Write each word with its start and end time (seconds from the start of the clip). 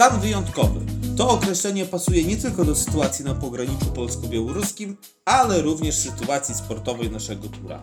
Stan 0.00 0.20
wyjątkowy. 0.20 0.80
To 1.16 1.30
określenie 1.30 1.86
pasuje 1.86 2.24
nie 2.24 2.36
tylko 2.36 2.64
do 2.64 2.74
sytuacji 2.76 3.24
na 3.24 3.34
pograniczu 3.34 3.86
polsko-białoruskim, 3.94 4.96
ale 5.24 5.62
również 5.62 5.94
sytuacji 5.94 6.54
sportowej 6.54 7.10
naszego 7.10 7.48
tura. 7.48 7.80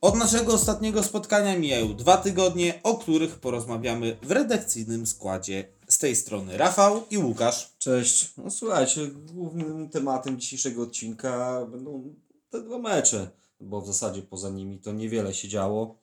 Od 0.00 0.16
naszego 0.16 0.54
ostatniego 0.54 1.02
spotkania 1.02 1.58
mijają 1.58 1.96
dwa 1.96 2.16
tygodnie, 2.16 2.80
o 2.82 2.98
których 2.98 3.38
porozmawiamy 3.38 4.16
w 4.22 4.30
redakcyjnym 4.30 5.06
składzie. 5.06 5.68
Z 5.88 5.98
tej 5.98 6.16
strony 6.16 6.56
Rafał 6.56 7.02
i 7.10 7.18
Łukasz. 7.18 7.72
Cześć. 7.78 8.32
No 8.36 8.50
słuchajcie, 8.50 9.06
głównym 9.06 9.88
tematem 9.88 10.40
dzisiejszego 10.40 10.82
odcinka 10.82 11.66
będą 11.66 12.14
te 12.50 12.62
dwa 12.62 12.78
mecze, 12.78 13.30
bo 13.60 13.80
w 13.80 13.86
zasadzie 13.86 14.22
poza 14.22 14.50
nimi 14.50 14.78
to 14.78 14.92
niewiele 14.92 15.34
się 15.34 15.48
działo. 15.48 15.98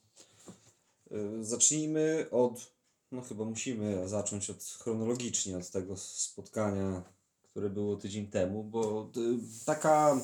Yy, 1.11 1.45
Zacznijmy 1.45 2.25
od, 2.31 2.76
no 3.11 3.21
chyba 3.21 3.45
musimy 3.45 4.09
zacząć 4.09 4.49
od 4.49 4.63
chronologicznie 4.63 5.57
od 5.57 5.69
tego 5.69 5.97
spotkania, 5.97 7.03
które 7.43 7.69
było 7.69 7.95
tydzień 7.95 8.27
temu, 8.27 8.63
bo 8.63 9.09
y, 9.17 9.65
taka 9.65 10.19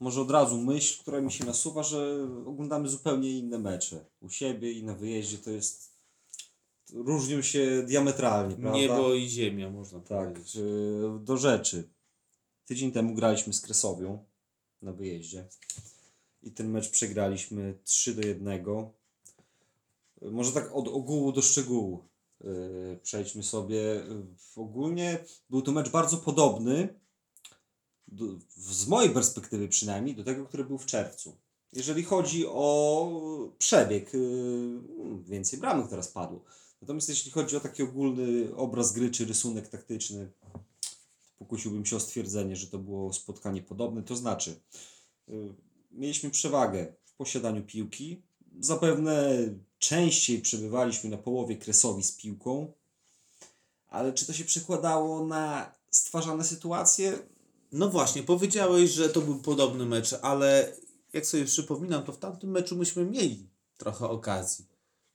może 0.00 0.20
od 0.20 0.30
razu 0.30 0.60
myśl, 0.60 1.00
która 1.02 1.20
mi 1.20 1.32
się 1.32 1.44
nasuwa, 1.44 1.82
że 1.82 2.28
oglądamy 2.46 2.88
zupełnie 2.88 3.38
inne 3.38 3.58
mecze. 3.58 4.04
U 4.20 4.28
siebie 4.30 4.72
i 4.72 4.84
na 4.84 4.94
wyjeździe 4.94 5.38
to 5.38 5.50
jest 5.50 5.94
różnią 6.92 7.42
się 7.42 7.82
diametralnie, 7.86 8.56
prawda? 8.56 8.78
Niebo 8.78 9.14
i 9.14 9.28
ziemia, 9.28 9.70
można 9.70 10.00
Tak, 10.00 10.32
powiedzieć. 10.32 10.56
y, 10.56 10.60
do 11.20 11.36
rzeczy. 11.36 11.88
Tydzień 12.66 12.92
temu 12.92 13.14
graliśmy 13.14 13.52
z 13.52 13.60
Kresowią 13.60 14.24
na 14.82 14.92
wyjeździe 14.92 15.48
i 16.42 16.52
ten 16.52 16.70
mecz 16.70 16.90
przegraliśmy 16.90 17.78
3 17.84 18.14
do 18.14 18.22
1. 18.26 18.48
Y, 20.22 20.30
Może 20.30 20.52
tak 20.52 20.76
od 20.76 20.88
ogółu 20.88 21.32
do 21.32 21.42
szczegółu 21.42 22.04
przejdźmy 23.02 23.42
sobie. 23.42 23.80
Ogólnie 24.56 25.24
był 25.50 25.62
to 25.62 25.72
mecz 25.72 25.90
bardzo 25.90 26.16
podobny, 26.16 27.00
do, 28.08 28.24
z 28.56 28.86
mojej 28.86 29.10
perspektywy 29.10 29.68
przynajmniej, 29.68 30.16
do 30.16 30.24
tego, 30.24 30.46
który 30.46 30.64
był 30.64 30.78
w 30.78 30.86
czerwcu. 30.86 31.36
Jeżeli 31.72 32.02
chodzi 32.02 32.46
o 32.46 33.52
przebieg, 33.58 34.14
y, 34.14 34.80
więcej 35.24 35.58
bramek 35.58 35.88
teraz 35.88 36.08
padło. 36.08 36.44
Natomiast 36.80 37.08
jeśli 37.08 37.30
chodzi 37.30 37.56
o 37.56 37.60
taki 37.60 37.82
ogólny 37.82 38.56
obraz 38.56 38.92
gry 38.92 39.10
czy 39.10 39.24
rysunek 39.24 39.68
taktyczny, 39.68 40.32
pokusiłbym 41.38 41.86
się 41.86 41.96
o 41.96 42.00
stwierdzenie, 42.00 42.56
że 42.56 42.66
to 42.66 42.78
było 42.78 43.12
spotkanie 43.12 43.62
podobne. 43.62 44.02
To 44.02 44.16
znaczy, 44.16 44.60
y, 45.28 45.54
mieliśmy 45.90 46.30
przewagę 46.30 46.94
w 47.04 47.14
posiadaniu 47.14 47.62
piłki. 47.62 48.22
Zapewne 48.60 49.38
częściej 49.88 50.40
przebywaliśmy 50.40 51.10
na 51.10 51.16
połowie 51.16 51.56
kresowi 51.56 52.02
z 52.02 52.12
piłką, 52.12 52.72
ale 53.88 54.12
czy 54.12 54.26
to 54.26 54.32
się 54.32 54.44
przekładało 54.44 55.26
na 55.26 55.72
stwarzane 55.90 56.44
sytuacje? 56.44 57.18
No 57.72 57.88
właśnie, 57.88 58.22
powiedziałeś, 58.22 58.90
że 58.90 59.08
to 59.08 59.20
był 59.20 59.38
podobny 59.38 59.86
mecz, 59.86 60.12
ale 60.22 60.72
jak 61.12 61.26
sobie 61.26 61.44
przypominam, 61.44 62.02
to 62.02 62.12
w 62.12 62.18
tamtym 62.18 62.50
meczu 62.50 62.76
myśmy 62.76 63.04
mieli 63.04 63.48
trochę 63.78 64.08
okazji. 64.08 64.64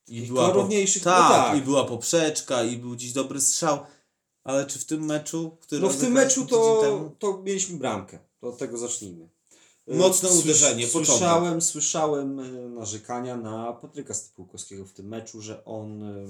I 0.08 0.22
po- 0.22 0.34
klarowniejszych, 0.34 1.06
no 1.06 1.12
tak, 1.12 1.30
tak. 1.30 1.58
i 1.58 1.62
była 1.62 1.86
poprzeczka, 1.86 2.64
i 2.64 2.78
był 2.78 2.96
dziś 2.96 3.14
dobry 3.14 3.42
strzał. 3.42 3.80
Ale 4.44 4.66
czy 4.66 4.80
w 4.80 4.86
tym 4.86 5.06
meczu, 5.06 5.58
który 5.62 5.82
No 5.82 5.90
w 5.90 5.98
tym 5.98 6.12
meczu 6.12 6.46
to, 6.46 6.82
temu? 6.82 7.16
to 7.20 7.42
mieliśmy 7.44 7.78
bramkę. 7.78 8.20
To 8.42 8.48
od 8.48 8.58
tego 8.58 8.78
zacznijmy. 8.78 9.30
Y, 9.92 9.96
Mocne 9.96 10.30
Słysz- 10.30 10.44
uderzenie, 10.44 10.88
początek. 10.88 11.10
Słyszałem, 11.10 11.62
słyszałem 11.62 12.40
y, 12.40 12.70
narzekania 12.70 13.38
na 13.38 13.74
Patryka 13.74 14.14
Stypułkowskiego 14.14 14.86
w 14.86 14.94
tym 14.94 15.08
meczu, 15.08 15.42
że 15.42 15.66
on 15.66 16.04
y, 16.04 16.28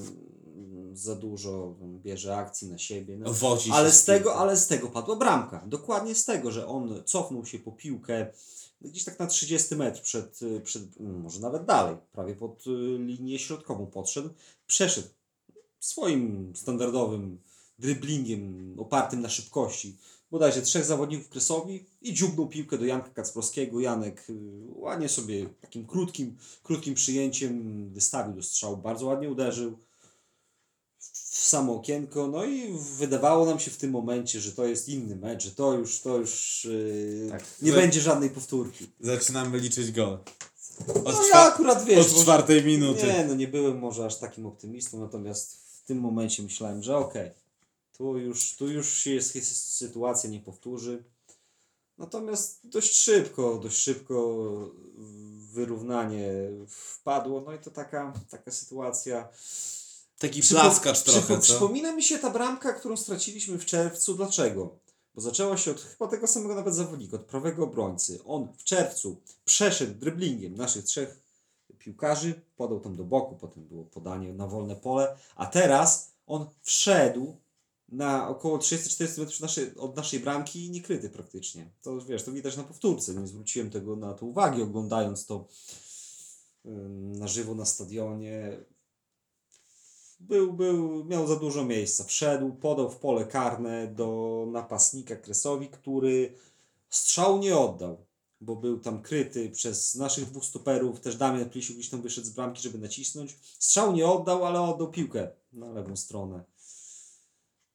za 0.94 1.16
dużo 1.16 1.76
bierze 1.82 2.38
akcji 2.38 2.68
na 2.68 2.78
siebie. 2.78 3.18
No. 3.18 3.58
Się 3.58 3.74
Ale 3.74 3.92
z 3.92 4.06
tego, 4.06 4.36
ale 4.36 4.58
z 4.58 4.68
tego 4.68 4.88
padła 4.88 5.16
bramka. 5.16 5.64
Dokładnie 5.68 6.16
z 6.16 6.26
tego, 6.26 6.52
że 6.52 6.68
on 6.68 7.04
cofnął 7.06 7.46
się 7.46 7.60
po 7.60 7.72
piłkę 7.72 8.28
gdzieś 8.82 9.04
tak 9.04 9.20
na 9.20 9.28
30 9.28 9.76
metr 9.76 10.02
przed, 10.02 10.40
przed 10.64 11.00
no, 11.00 11.10
może 11.20 11.40
nawet 11.40 11.66
dalej, 11.66 11.96
prawie 12.12 12.36
pod 12.36 12.64
linię 12.98 13.40
środkową 13.40 13.86
podszedł, 13.86 14.30
przeszedł 14.68 15.08
swoim 15.80 16.54
standardowym 16.56 17.40
dryblingiem 17.80 18.76
opartym 18.80 19.22
na 19.22 19.30
szybkości. 19.30 19.98
Bodajże 20.32 20.62
trzech 20.62 20.86
zawodników 20.86 21.30
Kresowi 21.30 21.86
i 22.02 22.14
dziubnął 22.14 22.48
piłkę 22.48 22.78
do 22.78 22.86
Janka 22.86 23.10
Kacprowskiego. 23.10 23.80
Janek 23.80 24.30
y, 24.30 24.34
ładnie 24.76 25.10
sobie 25.10 25.46
takim 25.62 25.88
krótkim, 25.88 26.38
krótkim 26.64 26.94
przyjęciem 26.96 27.86
wystawił 27.94 28.34
do 28.36 28.44
strzału, 28.44 28.78
bardzo 28.78 29.06
ładnie 29.06 29.30
uderzył 29.30 29.78
w 31.00 31.38
samo 31.38 31.76
okienko, 31.76 32.28
no 32.28 32.46
i 32.46 32.74
wydawało 32.98 33.46
nam 33.46 33.60
się 33.60 33.72
w 33.72 33.78
tym 33.78 33.92
momencie, 33.92 34.40
że 34.42 34.52
to 34.52 34.66
jest 34.66 34.90
inny 34.90 35.16
mecz, 35.16 35.44
że 35.44 35.52
to 35.52 35.74
już, 35.74 36.02
to 36.02 36.18
już 36.18 36.66
yy, 36.72 37.28
Tak. 37.32 37.44
nie 37.62 37.72
będzie 37.72 38.02
żadnej 38.02 38.30
powtórki. 38.30 38.88
Zaczynamy 39.00 39.60
liczyć 39.60 39.92
gol. 39.92 40.18
Od, 40.88 41.04
No 41.04 41.28
ja 41.34 41.54
akurat 41.54 41.86
wiesz, 41.86 42.14
od 42.14 42.22
czwartej 42.22 42.66
minuty. 42.66 43.08
Nie, 43.08 43.26
no 43.28 43.36
nie 43.36 43.48
byłem 43.48 43.80
może 43.80 44.06
aż 44.06 44.20
takim 44.20 44.46
optymistą, 44.46 45.00
natomiast 45.00 45.54
w 45.54 45.84
tym 45.84 45.98
momencie 46.00 46.44
myślałem, 46.44 46.84
że 46.84 46.98
okej, 46.98 47.32
tu 48.00 48.18
już, 48.18 48.56
tu 48.56 48.72
już 48.72 48.94
się 48.94 49.12
jest, 49.12 49.76
sytuacja 49.78 50.30
nie 50.30 50.40
powtórzy. 50.40 51.04
Natomiast 51.98 52.60
dość 52.64 52.96
szybko, 52.98 53.60
dość 53.64 53.78
szybko 53.78 54.46
wyrównanie 55.54 56.32
wpadło, 56.68 57.42
no 57.42 57.54
i 57.54 57.60
to 57.60 57.72
taka, 57.72 58.14
taka 58.30 58.52
sytuacja. 58.52 59.30
Taki 60.18 60.42
Przypo- 60.42 60.62
plaskacz 60.62 61.04
trochę, 61.04 61.20
przypo- 61.20 61.38
co? 61.38 61.42
Przypomina 61.42 61.96
mi 61.96 62.04
się 62.04 62.20
ta 62.20 62.30
bramka, 62.30 62.74
którą 62.74 62.98
straciliśmy 62.98 63.58
w 63.58 63.66
czerwcu. 63.66 64.16
Dlaczego? 64.16 64.78
Bo 65.16 65.22
zaczęła 65.22 65.58
się 65.58 65.72
od 65.72 65.82
chyba 65.82 66.08
tego 66.08 66.28
samego 66.28 66.56
nawet 66.56 66.76
zawodnika, 66.76 67.16
od 67.16 67.26
prawego 67.26 67.64
obrońcy. 67.64 68.20
On 68.26 68.48
w 68.58 68.64
czerwcu 68.64 69.22
przeszedł 69.46 70.00
driblingiem 70.00 70.56
naszych 70.56 70.86
trzech 70.86 71.20
piłkarzy, 71.80 72.42
podał 72.58 72.80
tam 72.80 72.96
do 72.96 73.04
boku, 73.04 73.36
potem 73.36 73.64
było 73.64 73.84
podanie 73.84 74.34
na 74.34 74.48
wolne 74.48 74.76
pole, 74.76 75.18
a 75.36 75.46
teraz 75.46 76.12
on 76.28 76.48
wszedł 76.62 77.38
na 77.92 78.30
około 78.30 78.58
30-40 78.58 79.20
metrów 79.20 79.40
naszej, 79.40 79.76
od 79.76 79.96
naszej 79.96 80.20
bramki 80.20 80.70
niekryty 80.70 81.10
praktycznie. 81.10 81.70
To 81.82 82.02
wiesz, 82.02 82.24
to 82.24 82.32
widać 82.32 82.58
na 82.58 82.64
powtórce, 82.64 83.16
nie 83.16 83.28
zwróciłem 83.28 83.70
tego 83.70 83.96
na 83.96 84.14
to 84.14 84.26
uwagi 84.26 84.62
oglądając 84.62 85.26
to 85.26 85.48
na 87.20 87.28
żywo 87.28 87.56
na 87.56 87.66
stadionie 87.66 88.58
był, 90.20 90.54
był, 90.54 91.06
miał 91.06 91.28
za 91.28 91.36
dużo 91.36 91.66
miejsca. 91.66 92.04
Wszedł, 92.04 92.52
podał 92.52 92.90
w 92.90 92.98
pole 92.98 93.26
karne 93.26 93.88
do 93.88 94.48
napastnika 94.52 95.16
Kresowi, 95.16 95.68
który 95.68 96.34
strzału 96.90 97.40
nie 97.40 97.58
oddał, 97.58 98.06
bo 98.42 98.56
był 98.56 98.80
tam 98.80 99.02
kryty 99.02 99.50
przez 99.50 99.96
naszych 99.96 100.26
dwóch 100.26 100.46
stoperów. 100.46 101.00
Też 101.00 101.16
Damian 101.16 101.50
Plisiuk 101.50 101.76
gdzieś 101.76 101.90
tam 101.90 102.02
wyszedł 102.02 102.28
z 102.28 102.30
bramki, 102.30 102.62
żeby 102.62 102.78
nacisnąć. 102.78 103.38
Strzał 103.60 103.94
nie 103.94 104.08
oddał, 104.08 104.46
ale 104.46 104.62
oddał 104.62 104.92
piłkę 104.92 105.32
na 105.54 105.72
lewą 105.72 105.96
stronę 105.96 106.44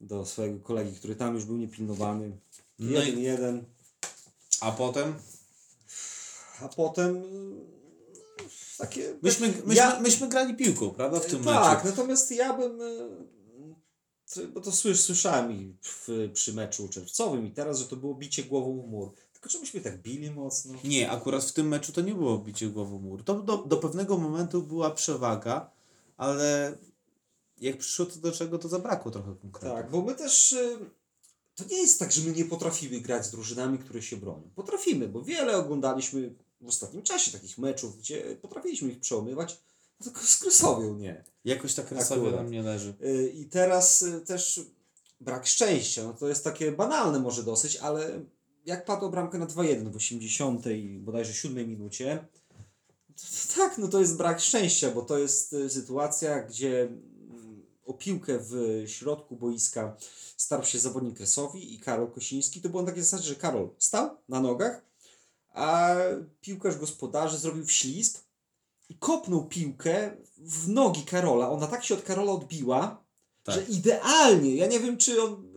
do 0.07 0.27
swojego 0.27 0.61
kolegi, 0.61 0.97
który 0.97 1.17
tam 1.17 1.35
już 1.35 1.45
był 1.45 1.57
niepilnowany. 1.57 2.37
No 2.79 2.91
i- 2.91 2.93
Jeden, 3.07 3.19
jeden. 3.19 3.65
A 4.61 4.73
potem? 4.73 5.15
A 6.61 6.69
potem 6.69 7.17
y, 7.17 7.25
takie... 8.79 9.15
Myśmy, 9.23 9.49
myśmy, 9.49 9.75
Ja- 9.75 10.01
myśmy 10.01 10.29
grali 10.29 10.55
piłką, 10.57 10.91
prawda? 10.91 11.21
W 11.21 11.27
tym 11.27 11.45
tak, 11.45 11.85
meczu. 11.85 11.97
natomiast 11.97 12.31
ja 12.31 12.53
bym. 12.53 12.81
e, 12.83 12.87
t- 14.35 14.47
Bo 14.47 14.61
to 14.61 14.73
słysz, 14.73 15.01
słyszałem 15.01 15.53
i 15.53 15.77
w, 15.83 16.09
przy 16.33 16.55
meczu 16.55 16.89
czerwcowym 16.89 17.47
i 17.47 17.51
teraz, 17.51 17.79
że 17.79 17.85
to 17.87 17.97
było 17.97 18.15
bicie 18.15 18.45
głową 18.45 18.83
w 18.83 18.87
mur. 18.91 19.13
Tylko 19.33 19.49
czy 19.49 19.59
myśmy 19.61 19.81
tak 19.81 20.03
bili 20.03 20.31
mocno? 20.31 20.75
Nie, 20.85 21.11
akurat 21.11 21.45
w 21.45 21.53
tym 21.53 21.69
meczu 21.69 21.93
to 21.93 22.01
nie 22.01 22.15
było 22.15 22.39
bicie 22.39 22.69
głową 22.69 22.99
w 22.99 23.03
mur. 23.03 23.25
To 23.25 23.35
do, 23.43 23.57
do 23.57 23.77
pewnego 23.77 24.19
momentu 24.19 24.63
była 24.63 24.91
przewaga, 24.91 25.71
ale 26.17 26.77
jak 27.61 27.79
przyszło 27.79 28.07
to 28.07 28.17
do 28.17 28.33
czego, 28.33 28.59
to 28.59 28.69
zabrakło 28.69 29.11
trochę 29.11 29.35
konkretnie. 29.43 29.77
Tak, 29.77 29.91
bo 29.91 30.03
my 30.03 30.15
też. 30.15 30.53
e, 30.53 30.79
To 31.55 31.65
nie 31.71 31.77
jest 31.77 31.99
tak, 31.99 32.13
że 32.13 32.23
my 32.31 32.37
nie 32.37 32.45
potrafimy 32.45 33.01
grać 33.01 33.27
z 33.27 33.31
drużynami, 33.31 33.79
które 33.79 34.03
się 34.03 34.17
bronią. 34.17 34.51
Potrafimy, 34.55 35.09
bo 35.09 35.23
wiele 35.23 35.57
oglądaliśmy 35.57 36.35
w 36.61 36.69
ostatnim 36.69 37.03
czasie 37.03 37.33
takich 37.33 37.59
meczów, 37.59 37.99
gdzie 37.99 38.37
potrafiliśmy 38.43 38.89
ich 38.93 39.01
przełamywać, 39.01 39.61
tylko 40.03 40.21
z 40.21 40.37
Krysowią 40.39 40.97
nie. 40.97 41.25
Jakoś 41.45 41.75
tak 41.75 41.93
Akurat. 41.93 42.35
nam 42.35 42.51
nie 42.51 42.63
leży. 42.63 42.95
Y, 43.05 43.29
I 43.35 43.45
teraz 43.47 44.03
y, 44.03 44.21
też 44.21 44.61
brak 45.21 45.47
szczęścia. 45.47 46.05
No 46.05 46.13
to 46.13 46.29
jest 46.29 46.45
takie 46.45 46.73
banalne 46.73 47.19
może 47.19 47.43
dosyć, 47.43 47.77
ale 47.77 48.21
jak 48.67 48.85
padła 48.85 49.09
bramka 49.09 49.39
na 49.39 49.47
2-1 49.47 49.91
w 49.93 49.97
80 49.97 50.65
bodajże 50.99 51.33
7 51.35 51.69
minucie, 51.69 52.27
to, 53.17 53.23
to 53.23 53.55
tak, 53.57 53.79
no 53.79 53.89
to 53.89 54.01
jest 54.01 54.17
brak 54.17 54.41
szczęścia, 54.41 54.91
bo 54.91 55.03
to 55.03 55.19
jest 55.19 55.53
y, 55.53 55.71
sytuacja, 55.71 56.43
gdzie 56.43 56.89
o 57.87 57.95
piłkę 57.95 58.39
w 58.41 58.85
środku 58.87 59.37
boiska 59.37 59.97
starł 60.37 60.65
się 60.65 60.79
zawodnik 60.79 61.17
Kresowi 61.17 61.75
i 61.75 61.81
Karol 61.81 62.11
Kosiński. 62.11 62.61
To 62.61 62.69
było 62.69 62.83
na 62.83 62.89
takiej 62.89 63.03
zasadzie, 63.03 63.29
że 63.29 63.35
Karol 63.35 63.69
stał 63.79 64.11
na 64.29 64.41
nogach, 64.41 64.83
a 65.53 65.95
piłkarz 66.41 66.77
gospodarzy 66.77 67.39
zrobił 67.39 67.65
wślizg 67.65 68.25
i 68.89 68.95
kopnął 68.99 69.45
piłkę 69.45 70.17
w 70.39 70.69
nogi 70.69 71.03
Karola. 71.03 71.51
Ona 71.51 71.67
tak 71.67 71.85
się 71.85 71.95
od 71.95 72.03
Karola 72.03 72.33
odbiła, 72.33 73.05
Tak. 73.45 73.55
że 73.55 73.63
idealnie, 73.63 74.57
ja 74.57 74.67
nie 74.67 74.81
wiem 74.81 74.97
czy 74.97 75.23
on 75.23 75.55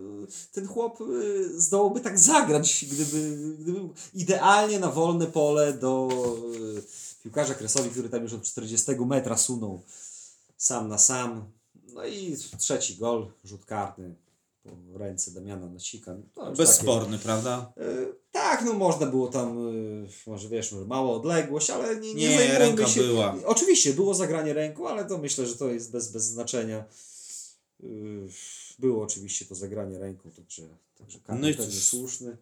ten 0.52 0.68
chłop 0.68 1.02
y, 1.02 1.62
zdołałby 1.62 2.02
tak 2.02 2.20
zagrać, 2.20 2.86
gdyby, 2.92 3.38
gdyby 3.60 3.80
idealnie 4.14 4.80
na 4.80 4.92
wolne 4.92 5.28
pole 5.28 5.74
do 5.74 6.10
y, 6.78 6.84
piłkarza 7.24 7.54
Kresowi, 7.54 7.90
który 7.90 8.10
tam 8.10 8.24
już 8.24 8.34
od 8.34 8.44
40 8.44 8.92
metra 9.06 9.38
sunął 9.38 9.82
sam 10.58 10.88
na 10.88 10.98
sam. 10.98 11.52
No 11.98 12.06
i 12.06 12.38
trzeci 12.58 12.96
gol, 12.98 13.32
rzut 13.44 13.66
karny 13.66 14.16
po 14.64 14.98
ręce 14.98 15.32
Damiana 15.32 15.68
Nosika. 15.68 16.14
No 16.14 16.20
już 16.20 16.36
takie- 16.36 16.56
Bezsporny, 16.58 17.20
prawda? 17.20 17.74
Y, 17.78 18.08
Tak, 18.32 18.66
no 18.66 18.74
można 18.74 19.06
było 19.08 19.28
tam, 19.28 19.68
y, 20.06 20.08
może 20.28 20.50
wiesz, 20.50 20.72
może 20.72 20.86
mała 20.86 21.12
odległość, 21.16 21.70
ale 21.70 21.96
nie, 22.00 22.14
nie, 22.14 22.30
Nie, 22.30 22.60
ręka 22.60 22.88
się. 22.88 23.02
była. 23.04 23.36
Oczywiście 23.46 23.94
było 23.94 24.14
zagranie 24.14 24.54
ręką, 24.54 24.88
ale 24.90 25.06
to 25.06 25.18
myślę, 25.18 25.48
że 25.48 25.56
to 25.56 25.68
jest 25.68 25.92
bez, 25.92 26.12
bez 26.12 26.24
znaczenia. 26.24 26.86
Y, 27.84 28.28
Było 28.80 29.04
oczywiście 29.04 29.46
to 29.46 29.56
zagranie 29.56 30.00
ręką, 30.00 30.32
także, 30.32 30.64
także 30.98 31.20
karny 31.20 31.42
No 31.42 31.50
i 31.50 31.56
cóż. 31.56 31.84
słuszny. 31.84 32.38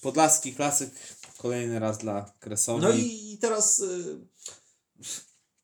Podlaski 0.00 0.54
klasyk 0.54 0.90
kolejny 1.38 1.78
raz 1.78 1.98
dla 1.98 2.32
Kresowi. 2.40 2.82
No 2.82 2.90
i, 2.90 3.32
i 3.32 3.38
teraz 3.38 3.82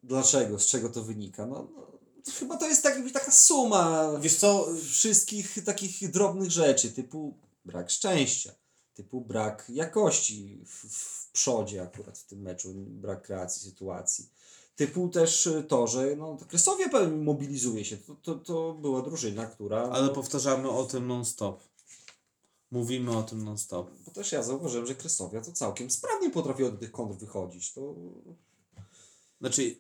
dlaczego, 0.03 0.59
z 0.59 0.67
czego 0.67 0.89
to 0.89 1.03
wynika? 1.03 1.47
No, 1.47 1.69
no, 1.75 1.96
chyba 2.33 2.57
to 2.57 2.69
jest 2.69 2.83
tak, 2.83 2.99
taka 3.13 3.31
suma 3.31 4.13
Wiesz 4.21 4.37
co, 4.37 4.69
wszystkich 4.91 5.65
takich 5.65 6.11
drobnych 6.11 6.51
rzeczy, 6.51 6.93
typu 6.93 7.35
brak 7.65 7.91
szczęścia, 7.91 8.53
typu 8.95 9.21
brak 9.21 9.65
jakości 9.69 10.61
w, 10.67 10.87
w 10.93 11.31
przodzie 11.31 11.83
akurat 11.83 12.19
w 12.19 12.27
tym 12.27 12.43
meczu, 12.43 12.75
brak 12.75 13.23
kreacji 13.23 13.63
sytuacji. 13.63 14.29
Typu 14.77 15.09
też 15.09 15.47
y, 15.47 15.65
to, 15.69 15.87
że 15.87 16.17
no, 16.17 16.39
Kresowia 16.49 16.89
pewnie 16.89 17.17
mobilizuje 17.17 17.85
się. 17.85 17.97
To, 17.97 18.15
to, 18.15 18.35
to 18.35 18.75
była 18.75 19.03
drużyna, 19.03 19.47
która. 19.47 19.83
ale 19.83 20.07
no, 20.07 20.13
powtarzamy 20.13 20.71
o 20.71 20.85
tym 20.85 21.07
non-stop. 21.07 21.63
Mówimy 22.71 23.17
o 23.17 23.23
tym 23.23 23.45
non-stop. 23.45 23.91
bo 24.05 24.11
też 24.11 24.33
ja 24.33 24.43
zauważyłem, 24.43 24.87
że 24.87 24.95
Kresowia 24.95 25.41
to 25.41 25.53
całkiem 25.53 25.91
sprawnie 25.91 26.31
potrafiła 26.31 26.71
do 26.71 26.77
tych 26.77 26.93
kontr 26.93 27.15
wychodzić. 27.15 27.73
To 27.73 27.95
Znaczy, 29.41 29.77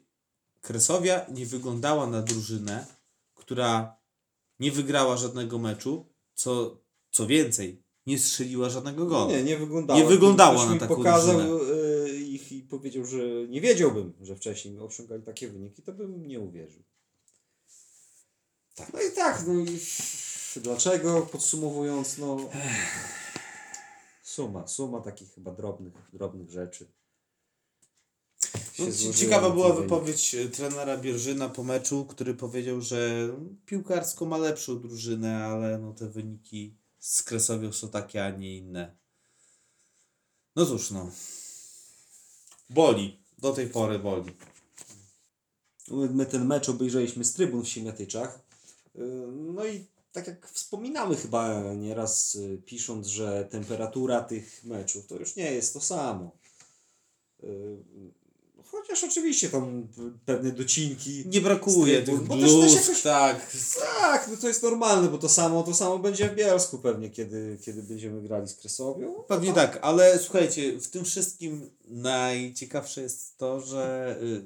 Kresowia 0.66 1.26
nie 1.32 1.46
wyglądała 1.46 2.06
na 2.06 2.22
drużynę, 2.22 2.86
która 3.34 3.96
nie 4.60 4.72
wygrała 4.72 5.16
żadnego 5.16 5.58
meczu, 5.58 6.06
co, 6.34 6.80
co 7.10 7.26
więcej, 7.26 7.82
nie 8.06 8.18
strzeliła 8.18 8.70
żadnego 8.70 9.06
gola. 9.06 9.32
nie, 9.32 9.44
nie 9.44 9.56
wyglądała. 9.56 10.00
Nie 10.00 10.06
wyglądała 10.06 10.64
Gdybyś 10.64 10.74
na 10.74 10.80
taką 10.80 10.96
pokazał 10.96 11.40
drużynę. 11.40 11.72
y, 12.06 12.18
ich 12.18 12.52
i 12.52 12.62
powiedział, 12.62 13.04
że 13.04 13.18
nie 13.48 13.60
wiedziałbym, 13.60 14.12
że 14.20 14.36
wcześniej 14.36 14.78
osiągali 14.78 15.22
takie 15.22 15.48
wyniki, 15.48 15.82
to 15.82 15.92
bym 15.92 16.28
nie 16.28 16.40
uwierzył. 16.40 16.82
No 18.92 19.02
i 19.02 19.16
tak, 19.16 19.44
no 19.46 19.54
i 19.54 19.80
dlaczego? 20.56 21.22
Podsumowując, 21.32 22.18
no 22.18 22.36
suma, 24.22 24.66
suma 24.66 25.00
takich 25.00 25.34
chyba 25.34 25.50
drobnych, 25.52 25.94
drobnych 26.12 26.50
rzeczy. 26.50 26.86
No, 28.78 29.12
ciekawa 29.14 29.50
była 29.50 29.72
wypowiedź 29.72 30.34
e, 30.34 30.48
trenera 30.48 30.96
Bierżyna 30.96 31.48
po 31.48 31.64
meczu, 31.64 32.04
który 32.04 32.34
powiedział, 32.34 32.80
że 32.80 33.28
piłkarsko 33.66 34.26
ma 34.26 34.38
lepszą 34.38 34.80
drużynę, 34.80 35.44
ale 35.44 35.78
no 35.78 35.92
te 35.92 36.08
wyniki 36.08 36.76
z 36.98 37.22
Kresowią 37.22 37.72
są 37.72 37.88
takie, 37.88 38.24
a 38.24 38.30
nie 38.30 38.56
inne. 38.56 38.96
No 40.56 40.66
cóż, 40.66 40.90
no. 40.90 41.10
Boli. 42.70 43.18
Do 43.38 43.52
tej 43.52 43.66
pory 43.66 43.98
boli. 43.98 44.32
My, 45.88 46.26
ten 46.26 46.46
mecz 46.46 46.68
obejrzeliśmy 46.68 47.24
z 47.24 47.32
trybun 47.32 47.62
w 47.62 47.68
Siemiatyczach. 47.68 48.40
Yy, 48.94 49.26
No 49.32 49.66
i 49.66 49.86
tak 50.12 50.26
jak 50.26 50.48
wspominamy 50.48 51.16
chyba 51.16 51.62
nieraz 51.74 52.34
yy, 52.34 52.58
pisząc, 52.58 53.06
że 53.06 53.48
temperatura 53.50 54.20
tych 54.20 54.64
meczów 54.64 55.06
to 55.06 55.16
już 55.16 55.36
nie 55.36 55.52
jest 55.52 55.74
to 55.74 55.80
samo. 55.80 56.30
Chociaż 58.80 59.04
oczywiście 59.04 59.48
tam 59.48 59.86
pewne 60.24 60.52
docinki. 60.52 61.24
Nie 61.26 61.40
brakuje 61.40 62.02
tych 62.02 62.18
też 62.18 62.28
blues, 62.28 62.74
jakoś- 62.74 63.02
tak. 63.02 63.52
Tak, 64.00 64.28
no 64.30 64.36
to 64.36 64.48
jest 64.48 64.62
normalne, 64.62 65.08
bo 65.08 65.18
to 65.18 65.28
samo, 65.28 65.62
to 65.62 65.74
samo 65.74 65.98
będzie 65.98 66.28
w 66.28 66.34
Bielsku 66.34 66.78
pewnie, 66.78 67.10
kiedy, 67.10 67.58
kiedy 67.64 67.82
będziemy 67.82 68.22
grali 68.22 68.48
z 68.48 68.54
Kresowią. 68.54 69.14
Pewnie 69.28 69.50
A- 69.50 69.54
tak, 69.54 69.78
ale 69.82 70.18
słuchajcie, 70.18 70.80
w 70.80 70.88
tym 70.88 71.04
wszystkim 71.04 71.70
najciekawsze 71.88 73.02
jest 73.02 73.36
to, 73.38 73.60
że 73.60 74.16
y, 74.22 74.42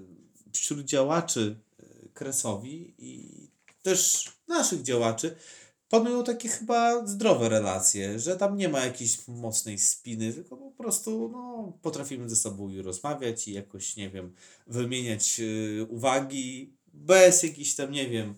wśród 0.52 0.84
działaczy 0.84 1.56
y, 1.80 2.08
Kresowi 2.14 2.94
i 2.98 3.30
też 3.82 4.24
naszych 4.48 4.82
działaczy 4.82 5.36
panują 5.90 6.24
takie 6.24 6.48
chyba 6.48 7.06
zdrowe 7.06 7.48
relacje, 7.48 8.20
że 8.20 8.36
tam 8.36 8.56
nie 8.56 8.68
ma 8.68 8.84
jakiejś 8.84 9.28
mocnej 9.28 9.78
spiny, 9.78 10.32
tylko 10.32 10.56
po 10.56 10.70
prostu 10.70 11.28
no, 11.32 11.72
potrafimy 11.82 12.28
ze 12.28 12.36
sobą 12.36 12.82
rozmawiać 12.82 13.48
i 13.48 13.52
jakoś, 13.52 13.96
nie 13.96 14.10
wiem, 14.10 14.34
wymieniać 14.66 15.40
y, 15.40 15.86
uwagi 15.88 16.72
bez 16.92 17.42
jakichś 17.42 17.74
tam, 17.74 17.92
nie 17.92 18.08
wiem, 18.08 18.34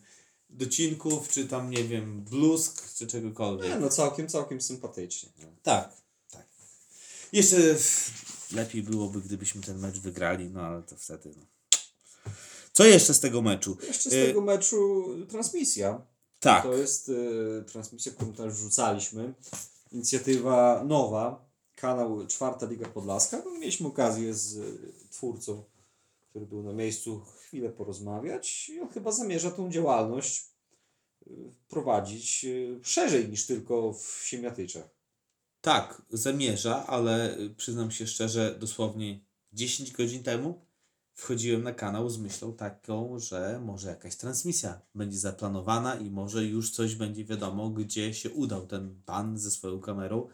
docinków, 0.51 1.29
czy 1.29 1.47
tam, 1.47 1.71
nie 1.71 1.85
wiem, 1.85 2.25
bluzk, 2.25 2.95
czy 2.95 3.07
czegokolwiek. 3.07 3.69
Nie, 3.69 3.79
no 3.79 3.89
całkiem, 3.89 4.29
całkiem 4.29 4.61
sympatycznie. 4.61 5.29
No. 5.39 5.47
Tak, 5.63 5.97
tak. 6.31 6.47
Jeszcze 7.33 7.77
lepiej 8.53 8.83
byłoby, 8.83 9.21
gdybyśmy 9.21 9.63
ten 9.63 9.79
mecz 9.79 9.99
wygrali, 9.99 10.51
no 10.51 10.61
ale 10.61 10.83
to 10.83 10.97
wtedy. 10.97 11.35
No. 11.37 11.43
Co 12.73 12.85
jeszcze 12.85 13.15
z 13.15 13.21
tego 13.21 13.43
meczu? 13.43 13.77
Jeszcze 13.87 14.11
z 14.11 14.13
Y- 14.13 14.27
tego 14.27 14.41
meczu 14.41 15.05
transmisja. 15.29 16.12
Tak, 16.43 16.63
To 16.63 16.75
jest 16.75 17.09
y, 17.09 17.65
transmisja, 17.73 18.13
którą 18.13 18.33
też 18.33 18.55
wrzucaliśmy. 18.55 19.35
Inicjatywa 19.93 20.85
nowa, 20.87 21.45
kanał 21.77 22.27
Czwarta 22.27 22.67
Liga 22.67 22.89
Podlaska. 22.89 23.43
No, 23.45 23.51
mieliśmy 23.51 23.87
okazję 23.89 24.35
z 24.35 24.57
y, 24.57 24.93
twórcą, 25.11 25.65
który 26.31 26.47
był 26.47 26.63
na 26.63 26.73
miejscu, 26.73 27.21
chwilę 27.21 27.71
porozmawiać 27.71 28.69
i 28.69 28.81
on 28.81 28.89
chyba 28.89 29.13
zamierza 29.13 29.51
tą 29.51 29.71
działalność 29.71 30.45
y, 31.27 31.31
prowadzić 31.69 32.45
y, 32.45 32.81
szerzej 32.83 33.29
niż 33.29 33.47
tylko 33.47 33.93
w 33.93 34.21
Siemiatyczach. 34.25 34.89
tak, 35.61 36.03
zamierza, 36.11 36.87
ale 36.87 37.37
przyznam 37.57 37.91
się 37.91 38.07
szczerze, 38.07 38.57
dosłownie 38.61 39.21
10 39.53 39.93
godzin 39.93 40.23
temu 40.23 40.67
wchodziłem 41.15 41.63
na 41.63 41.73
kanał 41.73 42.11
z 42.11 42.19
myślą 42.19 42.53
taką, 42.53 43.19
że 43.19 43.61
może 43.65 43.89
jakaś 43.89 44.17
transmisja 44.17 44.81
będzie 44.95 45.19
zaplanowana 45.19 45.95
i 45.95 46.11
może 46.11 46.45
już 46.45 46.71
coś 46.71 46.95
będzie 46.95 47.25
wiadomo, 47.25 47.71
gdzie 47.71 48.15
się 48.15 48.31
udał 48.31 48.67
ten 48.67 48.95
pan 49.07 49.39
ze 49.39 49.51
swoją 49.51 49.81
kamerą. 49.81 50.29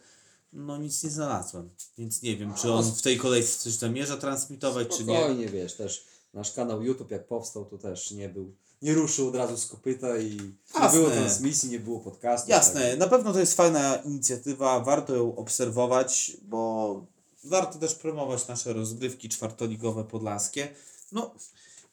No 0.53 0.79
nic 0.79 1.05
nie 1.05 1.11
znalazłem, 1.11 1.71
więc 1.99 2.23
nie 2.23 2.37
wiem, 2.37 2.55
czy 2.55 2.73
on 2.73 2.85
w 2.85 3.03
tej 3.03 3.19
kolejce 3.19 3.59
coś 3.59 3.73
zamierza 3.73 4.17
transmitować, 4.17 4.89
czy 4.97 5.05
nie. 5.05 5.17
Spokojnie, 5.17 5.49
wiesz, 5.49 5.75
też 5.75 6.05
nasz 6.35 6.53
kanał 6.53 6.83
YouTube 6.83 7.11
jak 7.11 7.27
powstał, 7.27 7.65
to 7.65 7.79
też 7.79 8.11
nie 8.11 8.29
był, 8.29 8.55
nie 8.83 8.95
ruszył 8.95 9.29
od 9.29 9.35
razu 9.35 9.57
z 9.57 9.67
kopyta 9.67 10.19
i 10.19 10.37
nie 10.37 10.81
Jasne. 10.81 10.99
było 10.99 11.11
transmisji, 11.11 11.71
nie 11.71 11.81
było 11.81 12.01
podcastu. 12.01 12.51
Jasne, 12.51 12.97
na 12.97 13.09
pewno 13.09 13.33
to 13.33 13.41
jest 13.41 13.55
fajna 13.55 13.97
inicjatywa, 13.97 14.81
warto 14.81 15.17
ją 15.17 15.37
obserwować, 15.37 16.37
bo 16.43 17.07
warto 17.45 17.79
też 17.79 17.95
promować 17.95 18.49
nasze 18.49 18.73
rozgrywki 18.73 19.29
czwartoligowe 19.29 20.05
podlaskie. 20.05 20.69
No, 21.13 21.35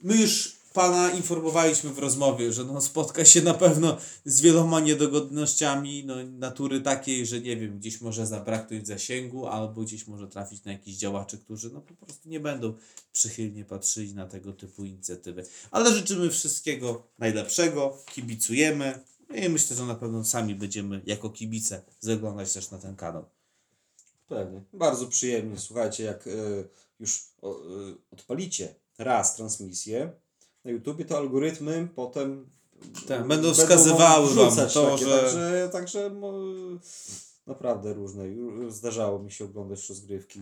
my 0.02 0.18
już 0.18 0.56
pana 0.76 1.12
informowaliśmy 1.12 1.94
w 1.94 2.00
rozmowie, 2.00 2.54
że 2.54 2.64
no, 2.64 2.82
spotka 2.82 3.26
się 3.26 3.42
na 3.42 3.54
pewno 3.54 3.98
z 4.26 4.42
wieloma 4.42 4.80
niedogodnościami 4.80 6.04
no, 6.06 6.16
natury 6.24 6.82
takiej, 6.82 7.26
że 7.26 7.42
nie 7.42 7.58
wiem, 7.58 7.80
gdzieś 7.80 8.02
może 8.02 8.28
zabraknąć 8.28 8.88
zasięgu, 8.88 9.48
albo 9.48 9.82
gdzieś 9.82 10.08
może 10.08 10.28
trafić 10.28 10.64
na 10.64 10.72
jakichś 10.72 10.98
działaczy, 10.98 11.38
którzy 11.38 11.70
no, 11.70 11.82
po 11.82 11.94
prostu 11.94 12.30
nie 12.30 12.40
będą 12.40 12.74
przychylnie 13.14 13.66
patrzyli 13.66 14.14
na 14.14 14.28
tego 14.28 14.54
typu 14.54 14.86
inicjatywy. 14.86 15.46
Ale 15.72 15.94
życzymy 15.94 16.30
wszystkiego 16.30 17.08
najlepszego, 17.20 17.98
kibicujemy 18.06 19.00
i 19.36 19.50
myślę, 19.50 19.76
że 19.76 19.86
na 19.86 19.96
pewno 19.96 20.24
sami 20.24 20.56
będziemy 20.56 21.02
jako 21.06 21.30
kibice 21.30 21.82
zaglądać 22.00 22.54
też 22.54 22.72
na 22.72 22.78
ten 22.78 22.96
kanał. 22.96 23.26
Pewnie. 24.28 24.62
Bardzo 24.74 25.08
przyjemnie. 25.08 25.60
Słuchajcie, 25.60 26.04
jak 26.04 26.28
y, 26.28 26.68
już 27.00 27.30
o, 27.42 27.52
y, 27.52 27.96
odpalicie 28.12 28.76
raz 28.98 29.36
transmisję 29.36 30.12
na 30.64 30.72
YouTubie, 30.72 31.06
to 31.06 31.18
algorytmy 31.18 31.88
potem 31.96 32.50
Tak, 33.08 33.28
będą 33.28 33.54
wskazywały 33.54 34.28
wam 34.36 34.48
wrzucać 34.50 34.74
to, 34.74 34.92
takie, 34.92 35.06
że- 35.06 35.22
Także, 35.22 35.70
także 35.72 36.10
mo, 36.10 36.34
naprawdę 37.48 37.94
różne. 37.94 38.24
Zdarzało 38.70 39.20
mi 39.20 39.32
się 39.32 39.46
oglądać 39.46 39.90
rozgrywki. 39.90 40.42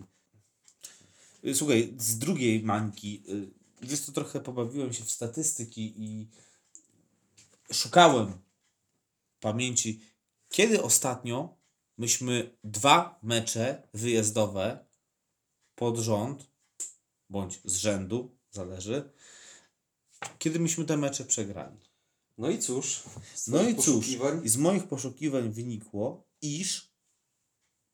Słuchaj, 1.54 1.94
z 1.98 2.18
drugiej 2.18 2.63
mańki, 2.63 3.24
y, 3.30 3.52
wiesz 3.82 4.00
co, 4.00 4.12
trochę 4.12 4.40
pobawiłem 4.40 4.94
się 4.94 5.04
w 5.04 5.12
statystyki 5.12 5.94
i 5.98 6.28
szukałem 7.74 8.34
pamięci, 9.40 10.00
kiedy 10.50 10.84
ostatnio 10.84 11.56
myśmy 11.98 12.58
dwa 12.64 13.20
mecze 13.24 13.88
wyjazdowe 13.94 14.86
pod 15.76 15.98
rząd, 15.98 16.48
bądź 17.30 17.62
z 17.66 17.76
rzędu, 17.76 18.38
zależy, 18.52 19.12
kiedy 20.40 20.60
myśmy 20.60 20.86
te 20.86 20.98
mecze 20.98 21.26
przegrali. 21.26 21.80
No 22.38 22.50
i 22.50 22.60
cóż, 22.60 23.04
z 23.36 23.48
No 23.48 23.70
i 23.70 23.76
cóż, 23.76 24.08
i 24.44 24.50
z 24.50 24.58
moich 24.58 24.88
poszukiwań 24.88 25.50
wynikło, 25.50 26.28
iż 26.42 26.94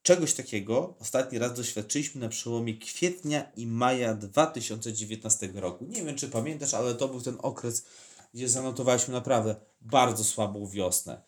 czegoś 0.01 0.33
takiego 0.33 0.95
ostatni 0.99 1.39
raz 1.39 1.53
doświadczyliśmy 1.53 2.21
na 2.21 2.29
przełomie 2.29 2.77
kwietnia 2.77 3.51
i 3.55 3.67
maja 3.67 4.13
2019 4.13 5.51
roku. 5.53 5.85
Nie 5.85 6.03
wiem, 6.03 6.15
czy 6.15 6.29
pamiętasz, 6.29 6.73
ale 6.73 6.95
to 6.95 7.07
był 7.07 7.21
ten 7.21 7.37
okres, 7.41 7.85
gdzie 8.33 8.49
zanotowaliśmy 8.49 9.13
naprawdę 9.13 9.55
bardzo 9.81 10.23
słabą 10.23 10.67
wiosnę. 10.67 11.21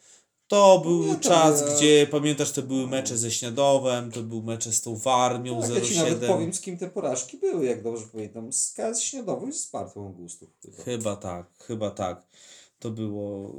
To 0.52 0.80
był 0.80 1.00
Pamiętam, 1.00 1.22
czas, 1.22 1.76
gdzie 1.76 2.08
pamiętasz, 2.12 2.52
to 2.52 2.62
były 2.62 2.88
mecze 2.88 3.18
ze 3.18 3.32
Śniadowem, 3.32 4.12
to 4.12 4.24
był 4.24 4.44
mecze 4.44 4.72
z 4.72 4.82
tą 4.82 4.98
Warmią 4.98 5.62
Tak, 5.62 5.70
ja 5.70 5.82
ci 5.82 5.98
nawet 5.98 6.20
07. 6.20 6.30
powiem, 6.30 6.54
z 6.54 6.62
kim 6.62 6.78
te 6.78 6.90
porażki 6.90 7.38
były, 7.38 7.66
jak 7.66 7.84
dobrze 7.84 8.06
pamiętam. 8.12 8.54
Z 8.54 8.74
KS 8.74 9.02
Śniadowo 9.02 9.48
i 9.48 9.54
z 9.54 9.62
Spartą 9.62 10.06
Augustów. 10.08 10.50
Chyba. 10.62 10.84
Chyba 10.84 11.16
tak, 11.16 11.46
chyba 11.58 11.92
tak. 11.92 12.26
To 12.80 12.90
było 12.90 13.56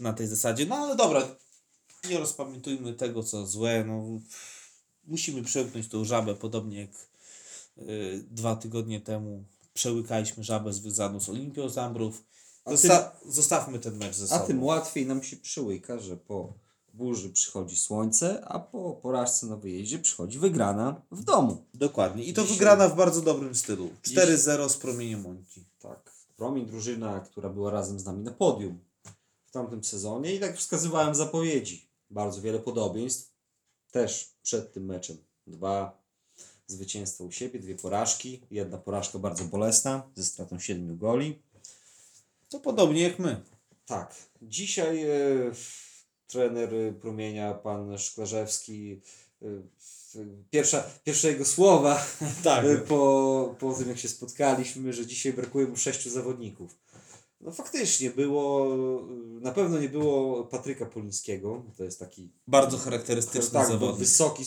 na 0.00 0.12
tej 0.12 0.26
zasadzie. 0.26 0.66
No 0.66 0.76
ale 0.76 0.96
dobra, 0.96 1.28
nie 2.10 2.18
rozpamiętujmy 2.18 2.92
tego, 2.94 3.22
co 3.22 3.46
złe. 3.46 3.84
No, 3.84 4.20
musimy 5.06 5.42
przełknąć 5.42 5.88
tą 5.88 6.04
żabę, 6.04 6.34
podobnie 6.34 6.80
jak 6.80 6.90
y, 7.78 8.24
dwa 8.30 8.56
tygodnie 8.56 9.00
temu 9.00 9.44
przełykaliśmy 9.74 10.44
żabę 10.44 10.72
związaną 10.72 11.20
z 11.20 11.28
Olimpią 11.28 11.68
Zambrów. 11.68 12.22
A 12.68 12.76
Zosta- 12.76 13.12
zostawmy 13.28 13.78
ten 13.78 13.96
mecz 13.96 14.16
ze 14.16 14.24
A 14.24 14.28
sobą. 14.28 14.46
tym 14.46 14.64
łatwiej 14.64 15.06
nam 15.06 15.22
się 15.22 15.36
przyłyka, 15.36 15.98
że 15.98 16.16
po 16.16 16.52
burzy 16.94 17.30
przychodzi 17.30 17.76
słońce, 17.76 18.44
a 18.44 18.58
po 18.58 18.92
porażce 19.02 19.46
na 19.46 19.56
wyjeździe 19.56 19.98
przychodzi 19.98 20.38
wygrana 20.38 21.02
w 21.10 21.24
domu. 21.24 21.64
Dokładnie. 21.74 22.24
I 22.24 22.34
to 22.34 22.42
Dzisiaj- 22.42 22.56
wygrana 22.56 22.88
w 22.88 22.96
bardzo 22.96 23.20
dobrym 23.22 23.54
stylu. 23.54 23.90
4-0 24.02 24.68
z 24.68 24.76
promieniem 24.76 25.20
Monki. 25.20 25.64
Tak. 25.78 26.12
Promień 26.36 26.66
drużyna, 26.66 27.20
która 27.20 27.48
była 27.48 27.70
razem 27.70 28.00
z 28.00 28.04
nami 28.04 28.22
na 28.24 28.30
podium 28.30 28.78
w 29.46 29.50
tamtym 29.50 29.84
sezonie 29.84 30.34
i 30.34 30.40
tak 30.40 30.56
wskazywałem 30.58 31.14
zapowiedzi. 31.14 31.88
Bardzo 32.10 32.40
wiele 32.40 32.58
podobieństw. 32.58 33.32
Też 33.90 34.32
przed 34.42 34.72
tym 34.72 34.84
meczem. 34.84 35.16
Dwa 35.46 35.98
zwycięstwa 36.66 37.24
u 37.24 37.30
siebie, 37.32 37.60
dwie 37.60 37.74
porażki. 37.74 38.40
Jedna 38.50 38.78
porażka 38.78 39.18
bardzo 39.18 39.44
bolesna 39.44 40.02
ze 40.14 40.24
stratą 40.24 40.58
siedmiu 40.58 40.96
goli. 40.96 41.38
To 42.48 42.60
podobnie 42.60 43.02
jak 43.02 43.18
my. 43.18 43.40
Tak. 43.86 44.14
Dzisiaj 44.42 45.02
e, 45.04 45.10
trener 46.26 46.74
e, 46.74 46.92
Promienia, 46.92 47.54
pan 47.54 47.98
Szklarzewski, 47.98 49.00
e, 49.42 49.46
pierwsza, 50.50 50.84
pierwsze 51.04 51.28
jego 51.28 51.44
słowa 51.44 52.06
Tak. 52.44 52.64
e, 52.64 52.76
po, 52.78 53.54
po 53.58 53.74
tym, 53.74 53.88
jak 53.88 53.98
się 53.98 54.08
spotkaliśmy, 54.08 54.92
że 54.92 55.06
dzisiaj 55.06 55.32
brakuje 55.32 55.66
mu 55.66 55.76
sześciu 55.76 56.10
zawodników. 56.10 56.78
No 57.40 57.52
faktycznie 57.52 58.10
było, 58.10 58.66
e, 58.66 59.40
na 59.40 59.52
pewno 59.52 59.78
nie 59.78 59.88
było 59.88 60.44
Patryka 60.44 60.86
Polińskiego, 60.86 61.62
to 61.76 61.84
jest 61.84 61.98
taki 61.98 62.30
Bardzo 62.46 62.78
charakterystyczny 62.78 63.50
tak, 63.50 63.68
zawodnik. 63.68 63.98
wysoki, 63.98 64.44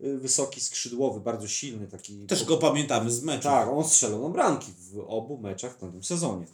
y, 0.00 0.18
wysoki 0.18 0.60
skrzydłowy, 0.60 1.20
bardzo 1.20 1.48
silny 1.48 1.86
taki. 1.88 2.26
Też 2.26 2.44
go 2.44 2.56
pamiętamy 2.56 3.10
z 3.10 3.22
meczu. 3.22 3.42
Tak, 3.42 3.68
on 3.68 3.84
strzelał 3.84 4.22
na 4.22 4.28
bramki 4.28 4.72
w 4.78 4.98
obu 5.06 5.38
meczach 5.38 5.74
w 5.74 5.78
tamtym 5.78 6.04
sezonie. 6.04 6.46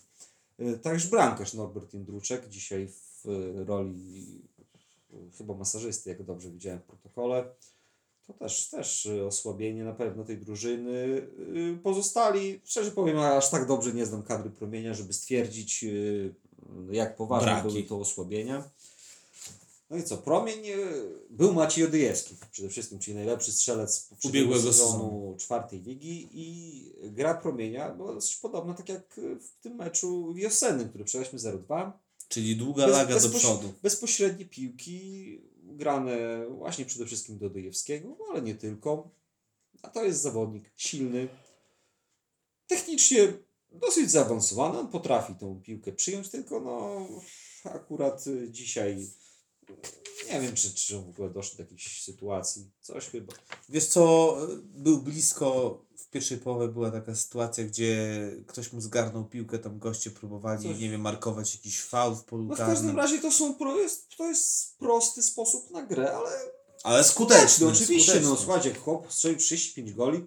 Y, 0.60 0.78
Także 0.78 1.08
bramkarz 1.08 1.54
Norbert 1.54 1.94
Jędruczek, 1.94 2.48
dzisiaj 2.48 2.88
w 2.88 3.26
y, 3.26 3.64
roli 3.64 4.42
y, 5.12 5.36
chyba 5.38 5.54
masażysty, 5.54 6.10
jak 6.10 6.22
dobrze 6.22 6.50
widziałem 6.50 6.78
w 6.80 6.84
protokole. 6.84 7.54
To 8.26 8.32
też, 8.32 8.68
też 8.68 9.08
osłabienie 9.26 9.84
na 9.84 9.92
pewno 9.92 10.24
tej 10.24 10.38
drużyny. 10.38 11.28
Pozostali, 11.82 12.60
szczerze 12.64 12.90
powiem, 12.90 13.18
aż 13.18 13.50
tak 13.50 13.66
dobrze 13.66 13.92
nie 13.92 14.06
znam 14.06 14.22
kadry 14.22 14.50
promienia, 14.50 14.94
żeby 14.94 15.12
stwierdzić, 15.12 15.84
jak 16.90 17.16
poważne 17.16 17.52
Braki. 17.52 17.68
były 17.68 17.82
to 17.82 17.98
osłabienia. 17.98 18.70
No 19.90 19.96
i 19.96 20.02
co, 20.02 20.16
promień 20.16 20.66
y, 20.66 20.76
był 21.30 21.52
Maciej 21.52 21.84
Odyjewski 21.84 22.36
przede 22.52 22.68
wszystkim, 22.68 22.98
czyli 22.98 23.16
najlepszy 23.16 23.52
strzelec 23.52 24.08
Ubiegłego 24.24 24.72
sezonu 24.72 25.36
czwartej 25.38 25.82
ligi 25.82 26.28
i 26.32 26.92
gra 27.10 27.34
promienia 27.34 27.90
była 27.90 28.14
dosyć 28.14 28.36
podobna, 28.36 28.74
tak 28.74 28.88
jak 28.88 29.20
w 29.40 29.62
tym 29.62 29.74
meczu 29.74 30.34
wiosennym, 30.34 30.88
który 30.88 31.04
przegraliśmy 31.04 31.38
0-2. 31.38 31.92
Czyli 32.28 32.56
długa 32.56 32.86
Bez- 32.86 32.96
laga 32.96 33.20
do 33.20 33.28
przodu. 33.28 33.72
Bezpośrednie 33.82 34.44
piłki 34.44 35.40
grane 35.62 36.46
właśnie 36.48 36.84
przede 36.84 37.06
wszystkim 37.06 37.38
do 37.38 37.50
Dojewskiego, 37.50 38.16
no 38.18 38.24
ale 38.30 38.42
nie 38.42 38.54
tylko. 38.54 39.10
A 39.82 39.88
to 39.88 40.04
jest 40.04 40.20
zawodnik 40.20 40.70
silny, 40.76 41.28
technicznie 42.66 43.32
dosyć 43.72 44.10
zaawansowany. 44.10 44.78
On 44.78 44.88
potrafi 44.88 45.34
tą 45.34 45.60
piłkę 45.62 45.92
przyjąć, 45.92 46.28
tylko 46.28 46.60
no 46.60 47.06
akurat 47.64 48.26
y, 48.26 48.50
dzisiaj 48.50 49.10
nie 50.32 50.40
wiem, 50.40 50.54
czy, 50.54 50.74
czy 50.74 50.96
w 50.98 51.08
ogóle 51.08 51.30
doszło 51.30 51.56
do 51.56 51.62
jakiejś 51.62 52.02
sytuacji. 52.02 52.70
Coś 52.80 53.06
chyba. 53.06 53.32
Wiesz 53.68 53.86
co, 53.86 54.36
był 54.64 54.98
blisko, 54.98 55.78
w 55.96 56.08
pierwszej 56.10 56.38
połowie 56.38 56.68
była 56.68 56.90
taka 56.90 57.14
sytuacja, 57.14 57.64
gdzie 57.64 58.20
ktoś 58.46 58.72
mu 58.72 58.80
zgarnął 58.80 59.24
piłkę, 59.24 59.58
tam 59.58 59.78
goście 59.78 60.10
próbowali, 60.10 60.62
Coś- 60.62 60.78
nie 60.78 60.90
wiem, 60.90 61.00
markować 61.00 61.54
jakiś 61.54 61.82
faul 61.82 62.14
w 62.16 62.24
polu 62.24 62.44
No 62.44 62.54
w 62.54 62.58
każdym 62.58 62.96
razie 62.96 63.18
to 63.18 63.32
są 63.32 63.54
pro, 63.54 63.76
jest, 63.76 64.16
to 64.16 64.24
jest 64.26 64.78
prosty 64.78 65.22
sposób 65.22 65.70
na 65.70 65.82
grę, 65.82 66.16
ale 66.16 66.30
Ale 66.82 67.04
skuteczny, 67.04 67.66
No 67.66 67.72
oczywiście, 67.72 68.12
skuteczny. 68.12 68.30
no 68.30 68.36
słuchajcie, 68.36 68.68
jak 68.68 68.78
chłop 68.78 69.12
strzelił 69.12 69.38
35 69.38 69.92
goli, 69.94 70.26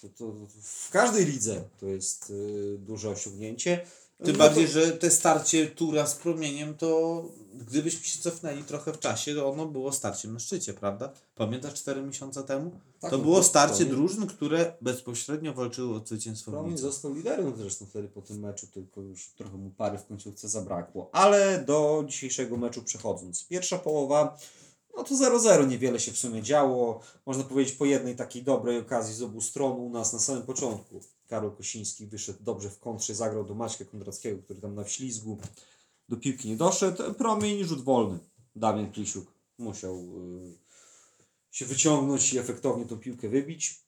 to, 0.00 0.08
to 0.08 0.32
w 0.62 0.90
każdej 0.90 1.26
lidze 1.26 1.64
to 1.80 1.86
jest 1.86 2.30
y, 2.30 2.76
duże 2.78 3.10
osiągnięcie. 3.10 3.86
Tym 4.24 4.32
No 4.32 4.38
bardziej, 4.38 4.68
że 4.68 4.92
te 4.92 5.10
starcie 5.10 5.66
Tura 5.66 6.06
z 6.06 6.14
promieniem, 6.14 6.74
to 6.74 7.22
gdybyśmy 7.54 8.04
się 8.04 8.18
cofnęli 8.18 8.62
trochę 8.64 8.92
w 8.92 8.98
czasie, 8.98 9.34
to 9.34 9.50
ono 9.50 9.66
było 9.66 9.92
starciem 9.92 10.32
na 10.32 10.38
szczycie, 10.38 10.74
prawda? 10.74 11.12
Pamiętasz 11.34 11.74
4 11.74 12.02
miesiące 12.02 12.42
temu? 12.42 12.70
Tak, 13.00 13.10
to 13.10 13.18
no 13.18 13.24
było 13.24 13.42
starcie 13.42 13.84
to- 13.84 13.90
drużyn, 13.90 14.26
które 14.26 14.74
bezpośrednio 14.80 15.54
walczyły 15.54 15.96
o 15.96 16.06
zwycięstwo 16.06 16.50
Promień 16.50 16.78
został 16.78 17.14
liderem 17.14 17.52
zresztą 17.56 17.86
wtedy 17.86 18.08
po 18.08 18.22
tym 18.22 18.40
meczu, 18.40 18.66
tylko 18.66 19.00
już 19.00 19.28
trochę 19.36 19.56
mu 19.56 19.70
pary 19.70 19.98
w 19.98 20.06
końcówce 20.06 20.48
zabrakło. 20.48 21.10
Ale 21.12 21.64
do 21.66 22.04
dzisiejszego 22.06 22.56
meczu 22.56 22.82
przechodząc. 22.82 23.46
Pierwsza 23.46 23.78
połowa, 23.78 24.38
no 24.96 25.04
to 25.04 25.14
0-0, 25.14 25.68
niewiele 25.68 26.00
się 26.00 26.12
w 26.12 26.18
sumie 26.18 26.42
działo. 26.42 27.00
Można 27.26 27.44
powiedzieć 27.44 27.74
po 27.74 27.84
jednej 27.84 28.16
takiej 28.16 28.42
dobrej 28.42 28.78
okazji 28.78 29.14
z 29.14 29.22
obu 29.22 29.40
stron 29.40 29.80
u 29.80 29.90
nas 29.90 30.12
na 30.12 30.18
samym 30.18 30.42
początku. 30.42 31.00
Karol 31.32 31.56
Kosiński 31.56 32.06
wyszedł 32.06 32.38
dobrze 32.42 32.70
w 32.70 32.78
kontrze, 32.78 33.14
zagrał 33.14 33.44
do 33.44 33.54
Maćka 33.54 33.84
Kondrackiego, 33.84 34.42
który 34.42 34.60
tam 34.60 34.74
na 34.74 34.84
wślizgu 34.84 35.38
do 36.08 36.16
piłki 36.16 36.48
nie 36.48 36.56
doszedł. 36.56 37.14
Promień, 37.14 37.64
rzut 37.64 37.84
wolny. 37.84 38.18
Damian 38.56 38.92
Plisiuk 38.92 39.32
musiał 39.58 39.96
y, 39.96 40.58
się 41.50 41.66
wyciągnąć 41.66 42.32
i 42.32 42.38
efektownie 42.38 42.86
tą 42.86 42.98
piłkę 42.98 43.28
wybić. 43.28 43.80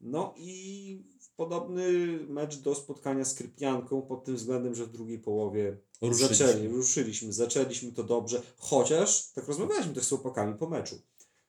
No 0.00 0.34
i 0.36 1.02
podobny 1.36 2.18
mecz 2.28 2.56
do 2.56 2.74
spotkania 2.74 3.24
z 3.24 3.34
Krypianką 3.34 4.02
pod 4.02 4.24
tym 4.24 4.36
względem, 4.36 4.74
że 4.74 4.86
w 4.86 4.92
drugiej 4.92 5.18
połowie 5.18 5.78
Ruszyliśmy. 6.02 6.36
zaczęli, 6.36 6.68
ruszyliśmy, 6.68 7.32
zaczęliśmy 7.32 7.92
to 7.92 8.04
dobrze, 8.04 8.42
chociaż 8.56 9.32
tak 9.32 9.48
rozmawialiśmy 9.48 9.94
też 9.94 10.04
z 10.04 10.08
chłopakami 10.08 10.54
po 10.58 10.68
meczu. 10.68 10.98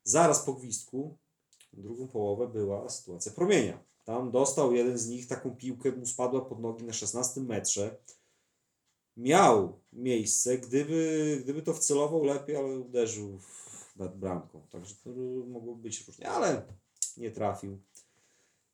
Zaraz 0.04 0.46
po 0.46 0.54
gwizdku, 0.54 1.18
drugą 1.74 2.08
połowę 2.08 2.48
była 2.48 2.90
sytuacja 2.90 3.32
promienia. 3.32 3.88
Tam 4.08 4.32
dostał 4.32 4.74
jeden 4.74 4.98
z 4.98 5.08
nich, 5.08 5.28
taką 5.28 5.56
piłkę 5.56 5.92
mu 5.92 6.06
spadła 6.06 6.42
pod 6.42 6.60
nogi 6.60 6.84
na 6.84 6.94
16 6.94 7.42
metrze. 7.42 7.98
Miał 9.18 9.80
miejsce, 9.94 10.58
gdyby, 10.58 11.40
gdyby 11.44 11.62
to 11.62 11.74
wcelował 11.74 12.24
lepiej, 12.24 12.56
ale 12.56 12.68
uderzył 12.68 13.40
nad 13.96 14.18
bramką. 14.18 14.62
Także 14.72 14.96
to 15.04 15.10
mogło 15.48 15.76
być 15.76 16.08
różnie, 16.08 16.30
ale 16.30 16.62
nie 17.18 17.32
trafił. 17.32 17.78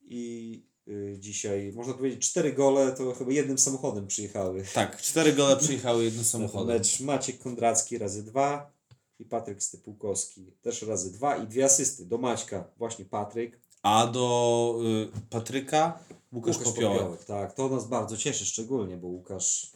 I 0.02 0.64
y, 0.88 1.16
dzisiaj, 1.20 1.72
można 1.76 1.94
powiedzieć, 1.94 2.30
cztery 2.30 2.54
gole 2.54 2.92
to 2.92 3.14
chyba 3.14 3.32
jednym 3.32 3.58
samochodem 3.58 4.08
przyjechały. 4.08 4.64
Tak, 4.74 5.02
cztery 5.02 5.34
gole 5.34 5.58
przyjechały 5.58 6.04
jednym 6.04 6.26
samochodem. 6.26 6.78
Mecz 6.78 7.00
Maciek 7.00 7.40
Kondracki 7.40 7.98
razy 7.98 8.24
dwa 8.24 8.72
i 9.20 9.26
Patryk 9.26 9.64
Stypułkowski 9.64 10.52
też 10.62 10.82
razy 10.82 11.12
dwa 11.12 11.38
i 11.38 11.48
dwie 11.48 11.66
asysty. 11.66 12.06
Do 12.06 12.18
Maćka 12.18 12.72
właśnie 12.78 13.06
Patryk. 13.06 13.63
A 13.84 14.08
do 14.08 14.80
y, 15.16 15.22
Patryka 15.30 16.00
Łukasz, 16.34 16.58
Popiołek. 16.58 17.26
Tak, 17.26 17.54
to 17.54 17.70
nas 17.70 17.88
bardzo 17.88 18.18
cieszy 18.18 18.46
szczególnie, 18.46 18.98
bo 18.98 19.08
Łukasz 19.08 19.72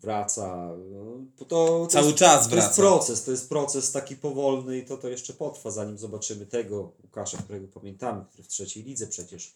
wraca. 0.00 0.68
No, 0.90 1.04
to, 1.36 1.44
to 1.44 1.86
Cały 1.86 2.06
jest, 2.06 2.18
czas 2.18 2.48
To 2.48 2.56
jest 2.56 2.66
wraca. 2.68 2.82
proces, 2.82 3.24
to 3.24 3.30
jest 3.30 3.48
proces 3.48 3.92
taki 3.92 4.16
powolny 4.16 4.78
i 4.78 4.84
to, 4.84 4.96
to 4.96 5.08
jeszcze 5.08 5.32
potrwa, 5.32 5.70
zanim 5.70 5.98
zobaczymy 5.98 6.46
tego 6.46 6.92
Łukasza, 7.02 7.38
którego 7.38 7.68
pamiętamy, 7.68 8.24
który 8.24 8.42
w 8.42 8.48
trzeciej 8.48 8.82
lidze 8.84 9.06
przecież 9.06 9.54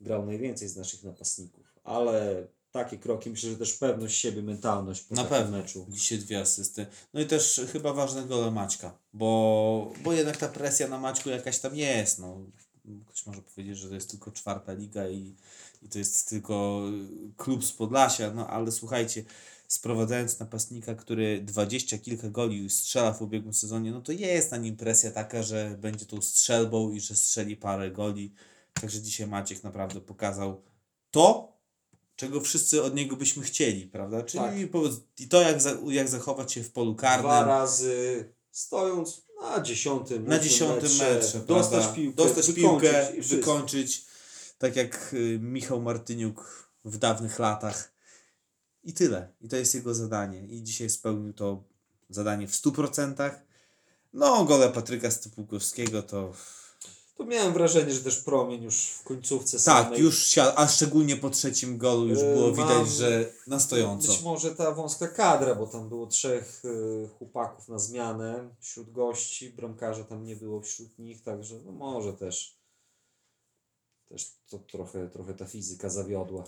grał 0.00 0.26
najwięcej 0.26 0.68
z 0.68 0.76
naszych 0.76 1.02
napastników. 1.04 1.74
Ale 1.84 2.46
takie 2.72 2.98
kroki, 2.98 3.30
myślę, 3.30 3.50
że 3.50 3.56
też 3.56 3.72
pewność 3.72 4.18
siebie, 4.18 4.42
mentalność 4.42 5.00
po 5.02 5.14
Na 5.14 5.24
pewno. 5.24 5.56
meczu. 5.58 5.86
Dzisiaj 5.88 6.18
dwie 6.18 6.40
asysty. 6.40 6.86
No 7.14 7.20
i 7.20 7.26
też 7.26 7.60
chyba 7.72 7.92
ważne 7.92 8.24
gole 8.24 8.50
Maćka, 8.50 8.98
bo, 9.12 9.92
bo 10.04 10.12
jednak 10.12 10.36
ta 10.36 10.48
presja 10.48 10.88
na 10.88 10.98
Maćku 10.98 11.28
jakaś 11.30 11.58
tam 11.58 11.76
jest. 11.76 12.18
No. 12.18 12.38
Ktoś 13.08 13.26
może 13.26 13.42
powiedzieć, 13.42 13.78
że 13.78 13.88
to 13.88 13.94
jest 13.94 14.10
tylko 14.10 14.30
czwarta 14.30 14.72
liga 14.72 15.08
i, 15.08 15.34
i 15.82 15.88
to 15.88 15.98
jest 15.98 16.28
tylko 16.28 16.82
y, 17.30 17.32
klub 17.36 17.64
z 17.64 17.72
Podlasia, 17.72 18.30
no 18.34 18.48
ale 18.48 18.72
słuchajcie, 18.72 19.24
sprowadzając 19.68 20.38
napastnika, 20.38 20.94
który 20.94 21.40
dwadzieścia 21.42 21.98
kilka 21.98 22.28
goli 22.28 22.70
strzela 22.70 23.12
w 23.12 23.22
ubiegłym 23.22 23.54
sezonie, 23.54 23.90
no 23.90 24.00
to 24.00 24.12
jest 24.12 24.50
na 24.50 24.56
nim 24.56 24.76
presja 24.76 25.10
taka, 25.10 25.42
że 25.42 25.76
będzie 25.80 26.06
tą 26.06 26.22
strzelbą 26.22 26.90
i 26.90 27.00
że 27.00 27.14
strzeli 27.14 27.56
parę 27.56 27.90
goli. 27.90 28.34
Także 28.80 29.00
dzisiaj 29.00 29.26
Maciek 29.26 29.64
naprawdę 29.64 30.00
pokazał 30.00 30.62
to, 31.10 31.54
czego 32.16 32.40
wszyscy 32.40 32.82
od 32.82 32.94
niego 32.94 33.16
byśmy 33.16 33.42
chcieli, 33.42 33.86
prawda? 33.86 34.22
Czyli 34.22 34.44
Tak. 34.44 34.54
i 35.18 35.28
to, 35.28 35.40
jak, 35.40 35.62
za, 35.62 35.76
jak 35.88 36.08
zachować 36.08 36.52
się 36.52 36.62
w 36.62 36.72
polu 36.72 36.94
karnym. 36.94 37.26
Dwa 37.26 37.44
razy 37.44 38.24
stojąc 38.50 39.22
na 39.50 39.60
dziesiątym, 39.60 40.28
na 40.28 40.38
dziesiątym 40.38 40.88
metrze, 40.88 41.14
metrze, 41.14 41.40
dostać 41.40 41.80
prawda? 41.80 41.94
piłkę, 41.94 42.16
dostać 42.16 42.46
wykończyć 42.46 42.90
piłkę, 42.90 43.12
wszystko. 43.12 43.36
wykończyć, 43.36 44.06
tak 44.58 44.76
jak 44.76 45.14
y, 45.14 45.38
Michał 45.42 45.80
Martyniuk 45.80 46.68
w 46.84 46.98
dawnych 46.98 47.38
latach. 47.38 47.94
I 48.84 48.92
tyle. 48.92 49.28
I 49.40 49.48
to 49.48 49.56
jest 49.56 49.74
jego 49.74 49.94
zadanie. 49.94 50.46
I 50.46 50.62
dzisiaj 50.62 50.90
spełnił 50.90 51.32
to 51.32 51.64
zadanie 52.08 52.48
w 52.48 52.52
100%. 52.52 53.30
No, 54.12 54.44
gole 54.44 54.70
Patryka 54.70 55.10
Stypułkowskiego 55.10 56.02
to 56.02 56.32
Miałem 57.24 57.52
wrażenie, 57.52 57.92
że 57.92 58.00
też 58.00 58.16
promień 58.16 58.62
już 58.62 58.86
w 58.86 59.02
końcówce 59.02 59.56
tak, 59.56 59.84
samej. 59.84 60.00
już 60.00 60.26
siadł, 60.26 60.52
a 60.56 60.68
szczególnie 60.68 61.16
po 61.16 61.30
trzecim 61.30 61.78
golu 61.78 62.08
już 62.08 62.18
było 62.18 62.46
mam- 62.46 62.54
widać, 62.54 62.88
że 62.88 63.32
na 63.46 63.60
stojąco. 63.60 64.08
Być 64.08 64.22
może 64.22 64.54
ta 64.54 64.72
wąska 64.72 65.08
kadra, 65.08 65.54
bo 65.54 65.66
tam 65.66 65.88
było 65.88 66.06
trzech 66.06 66.64
y, 66.64 67.08
chłopaków 67.18 67.68
na 67.68 67.78
zmianę 67.78 68.48
wśród 68.60 68.92
gości, 68.92 69.50
bramkarza 69.50 70.04
tam 70.04 70.24
nie 70.24 70.36
było 70.36 70.60
wśród 70.60 70.98
nich, 70.98 71.22
także 71.22 71.60
no 71.64 71.72
może 71.72 72.12
też 72.12 72.64
też 74.08 74.36
to 74.50 74.58
trochę, 74.58 75.08
trochę 75.08 75.34
ta 75.34 75.46
fizyka 75.46 75.88
zawiodła. 75.88 76.44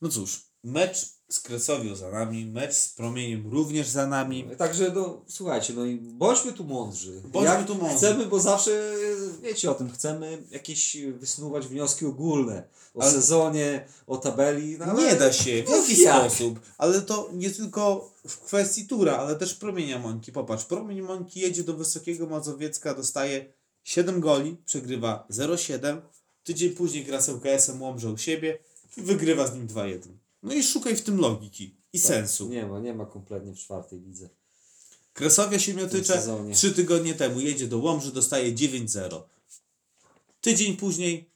No 0.00 0.08
cóż, 0.08 0.47
mecz 0.64 1.18
z 1.28 1.40
Kresowią 1.40 1.94
za 1.96 2.10
nami, 2.10 2.46
mecz 2.46 2.74
z 2.74 2.88
Promieniem 2.88 3.50
również 3.52 3.88
za 3.88 4.06
nami. 4.06 4.48
Także 4.58 4.92
no 4.94 5.24
słuchajcie, 5.28 5.72
no 5.74 5.84
i 5.84 5.96
bądźmy 5.96 6.52
tu 6.52 6.64
mądrzy. 6.64 7.22
Bądźmy 7.24 7.64
tu 7.66 7.74
mądrzy. 7.74 7.96
Chcemy, 7.96 8.26
bo 8.26 8.40
zawsze 8.40 8.92
wiecie 9.42 9.70
o 9.70 9.74
tym, 9.74 9.90
chcemy 9.90 10.42
jakieś 10.50 10.96
wysnuwać 11.18 11.66
wnioski 11.66 12.06
ogólne 12.06 12.68
o 12.94 13.02
Ale- 13.02 13.12
sezonie, 13.12 13.84
o 14.06 14.16
tabeli. 14.16 14.78
No, 14.78 14.84
ale- 14.84 15.02
Nie 15.02 15.14
da 15.16 15.32
się, 15.32 15.62
w 15.62 15.68
no 15.68 15.76
jaki 15.76 16.02
jak? 16.02 16.20
sposób? 16.32 16.60
Ale 16.78 17.00
to 17.02 17.30
nie 17.32 17.50
tylko 17.50 18.12
w 18.28 18.38
kwestii 18.40 18.86
tura, 18.86 19.16
ale 19.16 19.36
też 19.36 19.54
promienia 19.54 19.98
Mońki. 19.98 20.32
Popatrz, 20.32 20.64
promień 20.64 21.02
Mońki 21.02 21.40
jedzie 21.40 21.64
do 21.64 21.74
Wysokiego 21.74 22.26
Mazowiecka, 22.26 22.94
dostaje 22.94 23.52
7 23.84 24.20
goli, 24.20 24.56
przegrywa 24.64 25.26
0-7. 25.30 26.00
Tydzień 26.44 26.70
później 26.70 27.04
gra 27.04 27.20
z 27.20 27.28
ŁKS-em 27.28 27.82
Łomża 27.82 28.10
u 28.10 28.16
siebie 28.18 28.58
i 28.96 29.02
wygrywa 29.02 29.46
z 29.46 29.54
nim 29.54 29.66
2-1. 29.66 29.98
No 30.42 30.54
i 30.54 30.62
szukaj 30.62 30.96
w 30.96 31.02
tym 31.02 31.20
logiki 31.20 31.76
i 31.92 31.98
sensu. 31.98 32.44
Tak, 32.44 32.52
Nie 32.52 32.66
ma, 32.66 32.80
nie 32.80 32.94
ma 32.94 33.06
kompletnie 33.06 33.52
w 33.52 33.58
czwartej 33.58 34.00
lidze. 34.00 34.28
Kresowia 35.12 35.58
Siemiotycze. 35.58 36.22
3 36.54 36.72
tygodnie 36.72 37.14
temu 37.14 37.40
jedzie 37.40 37.66
do 37.66 37.78
Łomży, 37.78 38.12
dostaje 38.12 38.54
9-0. 38.54 39.22
Tydzień 40.40 40.76
później 40.76 41.30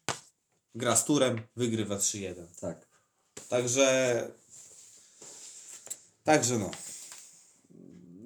gra 0.75 0.97
z 0.97 1.05
Turem, 1.05 1.41
wygrywa 1.57 1.97
3-1. 1.97 2.35
Tak. 2.61 2.87
Także... 3.49 4.31
Także 6.25 6.59
no. 6.59 6.71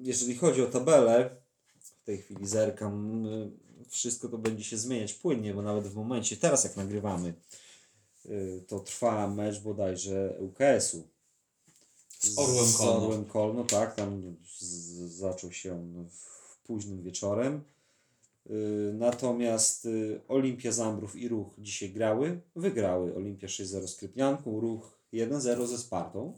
jeżeli 0.01 0.35
chodzi 0.35 0.61
o 0.61 0.65
tabelę, 0.65 1.35
w 1.79 2.05
tej 2.05 2.17
chwili 2.17 2.47
zerkam, 2.47 3.25
y, 3.25 3.51
wszystko 3.89 4.29
to 4.29 4.37
będzie 4.37 4.63
się 4.63 4.77
zmieniać 4.77 5.13
płynnie, 5.13 5.53
bo 5.53 5.61
nawet 5.61 5.87
w 5.87 5.95
momencie, 5.95 6.37
teraz 6.37 6.63
jak 6.63 6.77
nagrywamy, 6.77 7.33
to 8.67 8.79
trwa 8.79 9.27
mecz 9.27 9.59
bodajże 9.59 10.37
UKS-u. 10.39 11.03
Z 12.19 12.37
Orłem 12.39 12.65
Z 12.65 12.77
Kolno. 12.77 13.05
Orłem 13.07 13.25
Kolno, 13.25 13.63
tak, 13.63 13.95
tam 13.95 14.35
z, 14.59 14.65
zaczął 15.11 15.51
się 15.51 15.93
późnym 16.63 17.01
wieczorem. 17.03 17.61
Y, 18.49 18.91
Natomiast 18.93 19.85
y, 19.85 20.21
Olimpia 20.27 20.71
Zambrów 20.71 21.15
i 21.15 21.27
Ruch 21.27 21.47
dzisiaj 21.57 21.89
grały, 21.89 22.41
wygrały. 22.55 23.15
Olimpia 23.15 23.47
6-0 23.47 23.87
z 23.87 23.95
Krypnianką, 23.95 24.59
Ruch 24.59 24.97
1-0 25.13 25.67
ze 25.67 25.77
Spartą. 25.77 26.33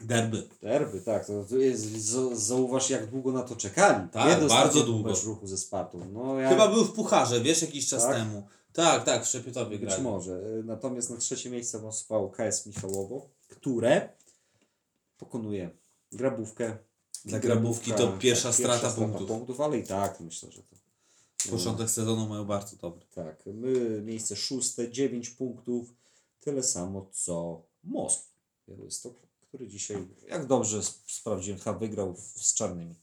Derby. 0.00 0.48
Derby, 0.62 1.00
tak. 1.00 1.26
To, 1.26 1.44
to 1.44 1.56
jest, 1.56 1.82
z- 1.82 2.38
zauważ 2.38 2.90
jak 2.90 3.10
długo 3.10 3.32
na 3.32 3.42
to 3.42 3.56
czekali. 3.56 4.08
Tak, 4.08 4.46
bardzo 4.48 4.80
długo. 4.82 5.08
Mecz 5.10 5.24
ruchu 5.24 5.46
ze 5.46 5.58
Spartą. 5.58 6.00
No, 6.12 6.40
ja, 6.40 6.48
Chyba 6.48 6.68
był 6.68 6.84
w 6.84 6.92
Pucharze, 6.92 7.40
wiesz, 7.40 7.62
jakiś 7.62 7.88
czas 7.88 8.02
Tak? 8.02 8.16
temu. 8.16 8.46
Tak, 8.74 9.04
tak, 9.04 9.24
w 9.24 9.28
Szepietowie 9.28 9.78
Być 9.78 9.88
grali. 9.88 10.02
może. 10.02 10.40
Natomiast 10.64 11.10
na 11.10 11.16
trzecie 11.16 11.50
miejsce 11.50 11.78
awansowało 11.78 12.30
KS 12.30 12.66
Michałowo, 12.66 13.28
które 13.48 14.08
pokonuje 15.18 15.70
Grabówkę. 16.12 16.76
Dla 17.24 17.38
Grabówki 17.38 17.92
to 17.92 18.12
pierwsza 18.18 18.52
strata 18.52 18.90
punktów. 18.90 19.28
punktów. 19.28 19.60
Ale 19.60 19.78
i 19.78 19.84
tak 19.86 20.20
myślę, 20.20 20.50
że 20.50 20.62
to... 20.62 20.76
Początek 21.50 21.90
sezonu 21.90 22.28
mają 22.28 22.44
bardzo 22.44 22.76
dobry. 22.76 23.06
Tak. 23.14 23.42
My 23.46 24.02
miejsce 24.02 24.36
szóste, 24.36 24.90
9 24.90 25.30
punktów. 25.30 25.94
Tyle 26.40 26.62
samo 26.62 27.06
co 27.12 27.62
Most 27.84 28.28
Białystok, 28.68 29.14
który 29.48 29.68
dzisiaj, 29.68 30.08
jak 30.28 30.46
dobrze 30.46 30.78
sp- 30.88 31.04
sprawdziłem, 31.12 31.58
chyba 31.60 31.78
wygrał 31.78 32.14
z 32.36 32.54
Czarnymi 32.54 32.94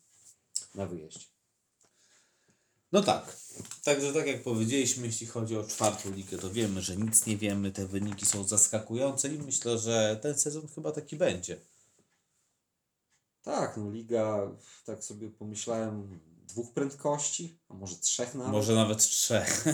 na 0.75 0.85
wyjeździe. 0.85 1.25
No 2.91 3.01
tak. 3.03 3.37
Także 3.83 4.13
tak 4.13 4.27
jak 4.27 4.43
powiedzieliśmy, 4.43 5.05
jeśli 5.05 5.27
chodzi 5.27 5.57
o 5.57 5.63
czwartą 5.63 6.11
ligę, 6.11 6.37
to 6.37 6.51
wiemy, 6.51 6.81
że 6.81 6.97
nic 6.97 7.25
nie 7.25 7.37
wiemy, 7.37 7.71
te 7.71 7.87
wyniki 7.87 8.25
są 8.25 8.43
zaskakujące 8.43 9.33
i 9.33 9.37
myślę, 9.37 9.77
że 9.77 10.19
ten 10.21 10.39
sezon 10.39 10.67
chyba 10.75 10.91
taki 10.91 11.15
będzie. 11.15 11.57
Tak, 13.41 13.77
no 13.77 13.91
liga, 13.91 14.51
tak 14.85 15.03
sobie 15.03 15.29
pomyślałem, 15.29 16.19
dwóch 16.47 16.73
prędkości, 16.73 17.57
a 17.69 17.73
może 17.73 17.95
trzech 17.95 18.35
nawet. 18.35 18.51
Może 18.51 18.75
nawet 18.75 18.99
trzech. 18.99 19.65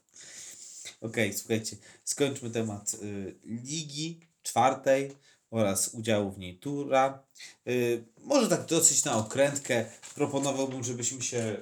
Okej, 1.00 1.34
słuchajcie, 1.34 1.76
skończmy 2.04 2.50
temat 2.50 2.94
y, 2.94 3.38
ligi 3.44 4.20
czwartej 4.42 5.16
oraz 5.50 5.88
udziału 5.94 6.30
w 6.30 6.38
niej 6.38 6.58
tura. 6.58 7.22
Y, 7.68 8.04
może 8.18 8.48
tak 8.48 8.66
dosyć 8.66 9.04
na 9.04 9.16
okrętkę. 9.16 9.84
Proponowałbym, 10.14 10.84
żebyśmy 10.84 11.22
się 11.22 11.56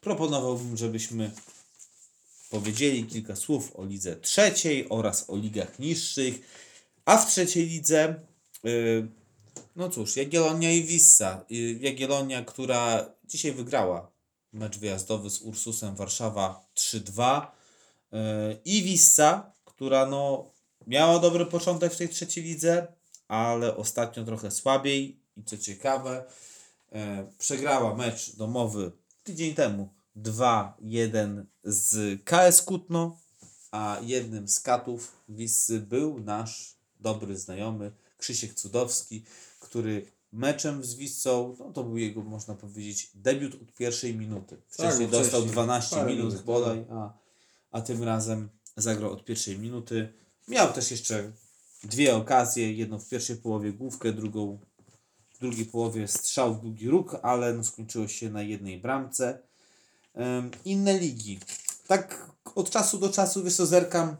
proponowałbym, 0.00 0.76
żebyśmy 0.76 1.30
powiedzieli 2.50 3.04
kilka 3.04 3.36
słów 3.36 3.76
o 3.76 3.84
lidze 3.84 4.16
trzeciej 4.16 4.88
oraz 4.88 5.30
o 5.30 5.36
ligach 5.36 5.78
niższych. 5.78 6.40
A 7.04 7.16
w 7.16 7.30
trzeciej 7.30 7.66
lidze 7.66 8.14
y, 8.64 9.08
no 9.76 9.90
cóż, 9.90 10.16
Jagiellonia 10.16 10.72
i 10.72 10.82
Wissa. 10.82 11.44
Y, 11.50 11.78
Jagiellonia, 11.80 12.44
która 12.44 13.10
dzisiaj 13.24 13.52
wygrała 13.52 14.10
mecz 14.52 14.78
wyjazdowy 14.78 15.30
z 15.30 15.42
Ursusem 15.42 15.94
Warszawa 15.94 16.64
3-2 16.76 17.46
yy, 18.12 18.18
i 18.64 18.82
Wissa, 18.82 19.52
która 19.64 20.06
no 20.06 20.50
miała 20.86 21.18
dobry 21.18 21.46
początek 21.46 21.92
w 21.92 21.96
tej 21.96 22.08
trzeciej 22.08 22.44
lidze, 22.44 22.86
ale 23.28 23.76
ostatnio 23.76 24.24
trochę 24.24 24.50
słabiej 24.50 25.20
i 25.36 25.44
co 25.44 25.58
ciekawe 25.58 26.24
przegrała 27.38 27.94
mecz 27.94 28.36
domowy 28.36 28.92
tydzień 29.30 29.54
temu 29.54 29.88
2-1 30.16 31.44
z 31.64 32.20
KS 32.24 32.62
Kutno, 32.62 33.18
a 33.70 33.98
jednym 34.02 34.48
z 34.48 34.60
katów 34.60 35.16
Wissy 35.28 35.80
był 35.80 36.20
nasz 36.20 36.76
dobry 37.00 37.38
znajomy 37.38 37.92
Krzysiek 38.18 38.54
Cudowski, 38.54 39.24
który 39.60 40.06
meczem 40.32 40.84
z 40.84 40.94
Wissą, 40.94 41.56
no 41.58 41.72
to 41.72 41.84
był 41.84 41.96
jego, 41.96 42.22
można 42.22 42.54
powiedzieć, 42.54 43.10
debiut 43.14 43.54
od 43.54 43.72
pierwszej 43.72 44.14
minuty. 44.14 44.56
Wcześniej 44.68 45.08
bo 45.08 45.18
dostał 45.18 45.40
wcześniej 45.40 45.52
12 45.52 45.96
parę 45.96 46.10
minut 46.10 46.32
minut, 46.32 46.44
bodaj, 46.44 46.84
a, 46.90 47.12
a 47.70 47.80
tym 47.80 48.02
razem 48.02 48.48
zagrał 48.76 49.12
od 49.12 49.24
pierwszej 49.24 49.58
minuty. 49.58 50.12
Miał 50.48 50.72
też 50.72 50.90
jeszcze 50.90 51.32
dwie 51.84 52.16
okazje, 52.16 52.72
jedną 52.72 52.98
w 52.98 53.08
pierwszej 53.08 53.36
połowie 53.36 53.72
główkę, 53.72 54.12
drugą 54.12 54.58
w 55.40 55.42
drugiej 55.42 55.66
połowie 55.66 56.08
strzał 56.08 56.54
w 56.54 56.60
długi 56.60 56.88
róg, 56.88 57.16
ale 57.22 57.54
no 57.54 57.64
skończyło 57.64 58.08
się 58.08 58.30
na 58.30 58.42
jednej 58.42 58.78
bramce. 58.78 59.38
Inne 60.64 60.98
ligi. 60.98 61.40
Tak 61.86 62.30
od 62.54 62.70
czasu 62.70 62.98
do 62.98 63.08
czasu 63.08 63.44
wiesz 63.44 63.56
co, 63.56 63.66
zerkam 63.66 64.16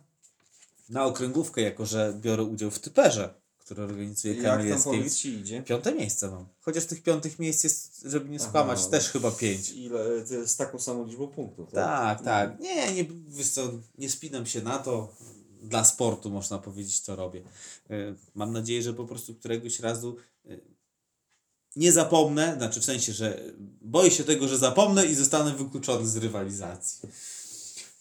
na 0.88 1.04
okręgówkę, 1.04 1.60
jako 1.60 1.86
że 1.86 2.14
biorę 2.20 2.42
udział 2.42 2.70
w 2.70 2.78
typerze, 2.78 3.34
który 3.58 3.82
organizuje 3.82 4.42
Kamil 4.42 4.66
Jackiewicz. 4.68 5.14
Ci 5.14 5.28
idzie? 5.34 5.62
Piąte 5.62 5.94
miejsce 5.94 6.30
mam. 6.30 6.46
Chociaż 6.60 6.84
tych 6.84 7.02
piątych 7.02 7.38
miejsc 7.38 7.64
jest, 7.64 8.02
żeby 8.04 8.28
nie 8.30 8.38
Aha, 8.40 8.48
skłamać, 8.48 8.78
ale- 8.80 8.90
też 8.90 9.08
chyba 9.10 9.30
pięć. 9.30 9.70
Ile, 9.70 9.98
jest 10.30 10.58
taką 10.58 10.78
samą 10.78 11.06
liczbą 11.06 11.26
punktów, 11.28 11.70
Tak, 11.72 12.22
tak. 12.24 12.60
Nie, 12.60 12.94
nie, 12.94 13.04
wiesz 13.28 13.48
co, 13.50 13.70
nie 13.98 14.10
spinam 14.10 14.46
się 14.46 14.62
na 14.62 14.78
to. 14.78 15.14
Dla 15.62 15.84
sportu 15.84 16.30
można 16.30 16.58
powiedzieć, 16.58 17.00
to 17.02 17.16
robię. 17.16 17.42
Y, 17.90 18.14
Mam 18.34 18.52
nadzieję, 18.52 18.82
że 18.82 18.94
po 18.94 19.04
prostu 19.04 19.34
któregoś 19.34 19.80
razu 19.80 20.16
y, 20.46 20.60
nie 21.76 21.92
zapomnę, 21.92 22.54
znaczy 22.56 22.80
w 22.80 22.84
sensie, 22.84 23.12
że 23.12 23.40
boję 23.80 24.10
się 24.10 24.24
tego, 24.24 24.48
że 24.48 24.58
zapomnę 24.58 25.06
i 25.06 25.14
zostanę 25.14 25.54
wykluczony 25.54 26.06
z 26.06 26.16
rywalizacji. 26.16 27.08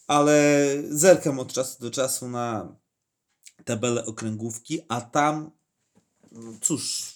Ale 0.08 0.68
zerkam 0.90 1.40
od 1.40 1.54
czasu 1.54 1.82
do 1.82 1.92
czasu 1.92 2.30
na 2.30 2.76
tabelę 3.66 4.06
okręgówki, 4.06 4.82
a 4.88 5.02
tam 5.02 5.52
no 6.32 6.54
cóż, 6.62 7.14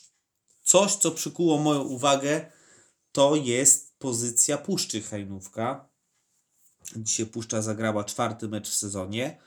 coś, 0.63 0.95
co 0.95 1.11
przykuło 1.11 1.57
moją 1.57 1.81
uwagę, 1.81 2.51
to 3.11 3.35
jest 3.35 3.97
pozycja 3.99 4.57
Puszczy 4.57 5.01
Hajnówka. 5.01 5.89
Dzisiaj 6.95 7.25
Puszcza 7.25 7.61
zagrała 7.61 8.03
czwarty 8.03 8.47
mecz 8.47 8.69
w 8.69 8.75
sezonie. 8.75 9.37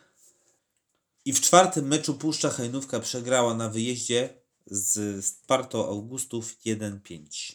I 1.24 1.32
w 1.32 1.40
czwartym 1.40 1.86
meczu 1.86 2.14
Puszcza 2.14 2.50
Hajnówka 2.50 3.00
przegrała 3.00 3.54
na 3.54 3.68
wyjeździe 3.68 4.45
z 4.66 5.24
Spartą 5.26 5.86
Augustów 5.88 6.56
1-5. 6.66 7.54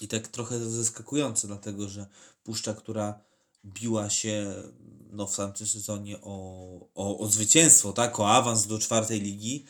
I 0.00 0.08
tak 0.08 0.28
trochę 0.28 0.70
zaskakujące, 0.70 1.46
dlatego 1.46 1.88
że 1.88 2.06
Puszcza, 2.42 2.74
która 2.74 3.20
biła 3.64 4.10
się 4.10 4.54
no, 5.10 5.26
w 5.26 5.36
tamtym 5.36 5.66
sezonie 5.66 6.18
o, 6.22 6.88
o, 6.94 7.18
o 7.18 7.28
zwycięstwo, 7.28 7.92
tak? 7.92 8.20
o 8.20 8.28
awans 8.30 8.66
do 8.66 8.78
czwartej 8.78 9.20
ligi. 9.20 9.64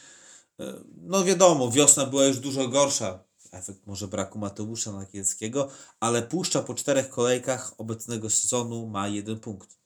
E, 0.60 0.74
No 1.02 1.24
wiadomo, 1.24 1.70
wiosna 1.70 2.06
była 2.06 2.24
już 2.24 2.38
dużo 2.38 2.68
gorsza. 2.68 3.24
Efekt 3.52 3.86
może 3.86 4.08
braku 4.08 4.38
Mateusza 4.38 4.92
Nakielskiego, 4.92 5.68
ale 6.00 6.22
Puszcza 6.22 6.62
po 6.62 6.74
czterech 6.74 7.08
kolejkach 7.08 7.74
obecnego 7.78 8.30
sezonu 8.30 8.86
ma 8.86 9.08
jeden 9.08 9.40
punkt. 9.40 9.78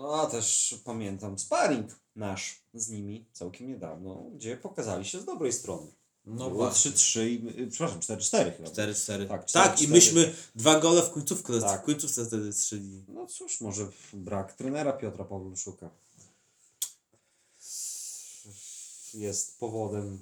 No 0.00 0.20
a 0.22 0.26
też 0.26 0.74
pamiętam 0.84 1.38
sparring 1.38 1.90
nasz 2.16 2.60
z 2.74 2.88
nimi 2.88 3.24
całkiem 3.32 3.68
niedawno, 3.68 4.14
gdzie 4.34 4.56
pokazali 4.56 5.04
się 5.04 5.20
z 5.20 5.24
dobrej 5.24 5.52
strony. 5.52 5.86
No 6.26 6.50
Było 6.50 6.64
właśnie. 6.64 6.90
3-3, 6.90 7.28
i- 7.28 7.60
y, 7.62 7.66
przepraszam, 7.70 8.00
4-4 8.00 8.52
chyba. 8.56 8.68
4-4. 8.68 9.28
Tak, 9.28 9.50
Tak, 9.52 9.82
i 9.82 9.84
4-4. 9.86 9.90
myśmy 9.90 10.34
dwa 10.54 10.80
gole 10.80 11.02
w 11.02 11.10
końcówkę, 11.10 11.60
Tak. 11.60 11.82
w 11.82 11.84
końcówce 11.84 12.26
wtedy 12.26 12.52
strzelili. 12.52 13.04
No 13.08 13.26
cóż, 13.26 13.60
może 13.60 13.88
brak 14.12 14.52
trenera 14.52 14.92
Piotra 14.92 15.24
Pawluszuka 15.24 15.90
jest 19.14 19.58
powodem 19.58 20.18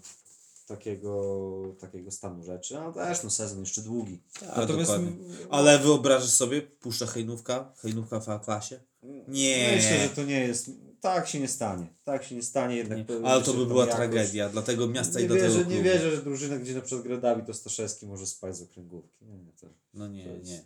takiego, 0.68 1.74
takiego 1.80 2.10
stanu 2.10 2.44
rzeczy, 2.44 2.78
a 2.78 2.92
też 2.92 3.22
no 3.22 3.30
sezon 3.30 3.60
jeszcze 3.60 3.82
długi. 3.82 4.20
Tak, 4.40 4.66
dokładnie. 4.68 5.12
Ale 5.50 5.78
wyobrażasz 5.78 6.30
sobie, 6.30 6.62
puszcza 6.62 7.06
hejnówka, 7.06 7.72
hejnówka 7.82 8.20
w 8.20 8.28
A-klasie? 8.28 8.80
Nie. 9.28 9.72
Myślę, 9.76 9.98
że 10.02 10.08
to 10.08 10.22
nie 10.24 10.40
jest, 10.40 10.70
tak 11.00 11.28
się 11.28 11.40
nie 11.40 11.48
stanie, 11.48 11.86
tak 12.04 12.24
się 12.24 12.34
nie 12.34 12.42
stanie 12.42 12.76
jednak. 12.76 12.98
Nie. 12.98 13.28
Ale 13.28 13.42
to 13.42 13.54
by 13.54 13.66
była 13.66 13.80
jakoś- 13.86 13.96
tragedia 13.96 14.48
dla 14.48 14.62
tego 14.62 14.86
miasta 14.88 15.20
i 15.20 15.22
Nie 15.22 15.28
dla 15.28 15.36
tego 15.36 15.48
wierzę, 15.48 15.60
klubu. 15.64 15.76
nie 15.76 15.82
wierzę, 15.82 16.10
że 16.16 16.22
drużyna, 16.22 16.56
gdzie 16.56 16.74
na 16.74 16.80
przykład 16.80 17.06
gra 17.06 17.16
Dawid 17.16 17.50
Ostaszewski 17.50 18.06
może 18.06 18.26
spać 18.26 18.56
z 18.56 18.62
okręgówki. 18.62 19.24
Nie, 19.24 19.38
nie, 19.38 19.52
to... 19.60 19.66
No 19.94 20.08
nie, 20.08 20.24
To 20.24 20.30
jest- 20.30 20.50
nie. 20.50 20.62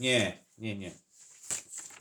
Nie, 0.00 0.44
nie, 0.58 0.78
nie. 0.78 0.92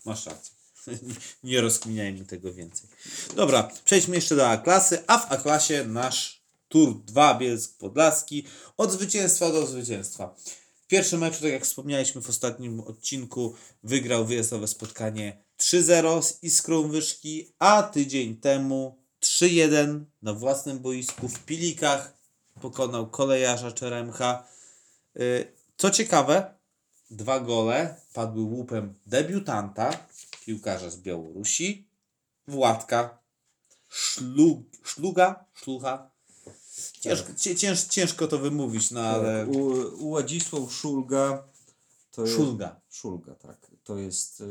Masz 0.06 0.26
rację. 0.26 0.56
nie 1.44 1.62
rozkminiajmy 1.62 2.26
tego 2.26 2.54
więcej. 2.54 2.90
Dobra, 3.36 3.72
przejdźmy 3.86 4.16
jeszcze 4.16 4.36
do 4.36 4.48
A-klasy, 4.48 5.00
a 5.08 5.18
w 5.18 5.32
A-klasie 5.32 5.86
nasz 5.88 6.45
tur 6.76 7.04
2 7.06 7.34
Bielsk 7.34 7.78
Podlaski 7.78 8.46
od 8.78 8.92
zwycięstwa 8.92 9.52
do 9.52 9.68
zwycięstwa. 9.68 10.36
W 10.84 10.88
pierwszym 10.88 11.20
meczu, 11.20 11.42
tak 11.42 11.52
jak 11.52 11.64
wspomnieliśmy 11.64 12.22
w 12.22 12.30
ostatnim 12.30 12.80
odcinku, 12.80 13.56
wygrał 13.84 14.26
wyjazdowe 14.26 14.68
spotkanie 14.68 15.44
3-0 15.60 16.22
z 16.22 16.44
Iskrą 16.44 16.88
Wyszki, 16.88 17.54
a 17.60 17.84
tydzień 17.84 18.36
temu 18.36 18.98
3-1 19.22 20.04
na 20.22 20.34
własnym 20.34 20.80
boisku 20.80 21.28
w 21.28 21.40
Pilikach 21.40 22.18
pokonał 22.62 23.10
kolejarza 23.10 23.72
Czeremcha. 23.72 24.48
Y, 25.20 25.54
Co 25.78 25.92
ciekawe, 25.92 26.56
dwa 27.10 27.40
gole 27.40 27.96
padły 28.14 28.44
łupem 28.44 28.94
debiutanta, 29.06 30.08
piłkarza 30.46 30.90
z 30.90 30.98
Białorusi, 30.98 31.88
Władka 32.48 33.20
Szlug, 33.90 34.60
Szluga, 34.84 35.46
Szlucha. 35.54 36.15
Ciężko, 37.10 37.34
cię- 37.38 37.56
cięż, 37.56 37.84
ciężko 37.84 38.28
to 38.28 38.38
wymówić, 38.38 38.92
no 38.92 39.02
ale 39.02 39.46
Tak, 39.46 39.56
u, 39.56 39.68
u 40.06 40.10
Ładisław 40.10 40.74
Szulga 40.74 41.44
to 42.12 42.22
jest, 42.22 42.36
Szulga. 42.36 42.82
Szulga, 42.90 43.36
tak. 43.36 43.72
To 43.84 43.98
jest 43.98 44.42
y, 44.42 44.46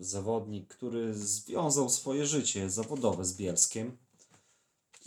zawodnik, 0.00 0.68
który 0.68 1.14
związał 1.14 1.88
swoje 1.90 2.26
życie 2.26 2.70
zawodowe 2.70 3.24
z 3.24 3.34
Bielskiem. 3.34 3.96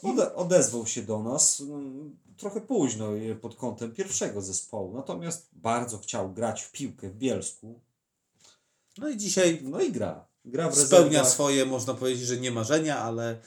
Ode, 0.03 0.35
odezwał 0.35 0.87
się 0.87 1.01
do 1.01 1.23
nas 1.23 1.61
mm, 1.61 2.17
trochę 2.37 2.61
późno 2.61 3.15
y, 3.15 3.35
pod 3.35 3.55
kątem 3.55 3.91
pierwszego 3.91 4.41
zespołu, 4.41 4.93
natomiast 4.93 5.47
bardzo 5.53 5.97
chciał 5.97 6.33
grać 6.33 6.61
w 6.61 6.71
piłkę 6.71 7.09
w 7.09 7.15
Bielsku. 7.17 7.79
No 8.97 9.09
i 9.09 9.17
dzisiaj 9.17 9.59
No 9.63 9.81
i 9.81 9.91
gra. 9.91 10.25
Gra 10.45 10.69
w 10.69 10.75
spełnia 10.75 11.05
rezerwach. 11.07 11.31
swoje, 11.33 11.65
można 11.65 11.93
powiedzieć, 11.93 12.25
że 12.27 12.37
nie 12.37 12.51
marzenia, 12.51 12.99
ale 12.99 13.41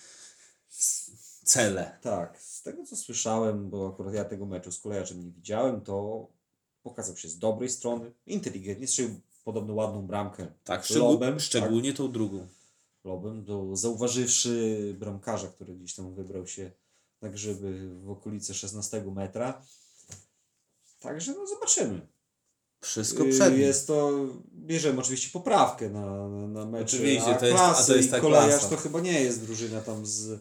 cele. 1.44 1.98
Tak, 2.02 2.38
z 2.62 2.64
tego 2.64 2.86
co 2.86 2.96
słyszałem, 2.96 3.70
bo 3.70 3.88
akurat 3.88 4.14
ja 4.14 4.24
tego 4.24 4.46
meczu 4.46 4.72
z 4.72 4.80
kolejarzem 4.80 5.24
nie 5.24 5.30
widziałem, 5.30 5.80
to 5.80 6.26
pokazał 6.82 7.16
się 7.16 7.28
z 7.28 7.38
dobrej 7.38 7.70
strony, 7.70 8.12
inteligentnie, 8.26 8.86
strzelił 8.86 9.20
podobno 9.44 9.74
ładną 9.74 10.06
bramkę 10.06 10.46
Tak, 10.64 10.90
lobem, 10.90 11.40
szczególnie 11.40 11.92
tą 11.94 12.12
drugą. 12.12 12.38
tak, 12.40 12.48
lobem, 13.04 13.44
to 13.44 13.76
zauważywszy 13.76 14.94
bramkarza, 14.98 15.48
który 15.48 15.74
gdzieś 15.74 15.94
tam 15.94 16.14
wybrał 16.14 16.46
się 16.46 16.70
na 17.22 17.28
grzyby 17.28 18.00
w 18.00 18.10
okolice 18.10 18.54
16 18.54 19.04
metra. 19.14 19.62
Także 21.00 21.32
no 21.34 21.46
zobaczymy. 21.46 22.06
Wszystko 22.80 23.24
Y, 23.24 23.30
przed 23.30 23.52
nim. 23.52 23.60
Jest 23.60 23.86
to, 23.86 24.10
bierzemy 24.54 25.00
oczywiście 25.00 25.30
poprawkę 25.32 25.90
na, 25.90 26.28
na, 26.28 26.46
na 26.48 26.66
mecz 26.66 26.82
Oczywiście, 26.94 27.30
A 27.30 27.38
to 27.38 27.46
jest- 27.46 27.58
a 27.58 27.68
to 27.68 27.74
klasy 27.74 27.96
jest 27.96 28.08
i 28.08 28.10
ta 28.10 28.20
kolejarz 28.20 28.48
klasa. 28.60 28.68
to 28.68 28.76
chyba 28.76 29.00
nie 29.00 29.20
jest 29.20 29.44
drużyna 29.44 29.80
tam 29.80 30.06
z, 30.06 30.40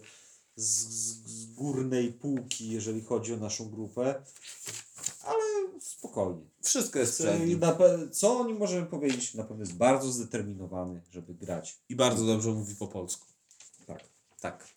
z, 0.55 0.65
z, 0.65 1.45
górnej 1.53 2.13
półki, 2.13 2.69
jeżeli 2.69 3.01
chodzi 3.01 3.33
o 3.33 3.37
naszą 3.37 3.69
grupę, 3.69 4.23
ale 5.23 5.43
spokojnie. 5.81 6.41
Wszystko 6.61 6.99
jest 6.99 7.13
przed 7.13 7.41
I 7.43 7.45
nim. 7.45 7.59
na, 7.59 7.73
pe- 7.73 8.09
co 8.11 8.39
o 8.39 8.45
nim 8.47 8.57
możemy 8.57 8.85
powiedzieć? 8.85 9.33
Na 9.33 9.43
pewno 9.43 9.63
jest 9.63 9.75
bardzo 9.77 10.11
zdeterminowany, 10.11 11.01
żeby 11.11 11.33
grać. 11.33 11.79
I 11.89 11.95
bardzo 11.95 12.25
dobrze 12.25 12.49
mówi 12.49 12.75
po 12.75 12.87
polsku. 12.87 13.27
Tak. 13.87 14.03
Tak. 14.39 14.67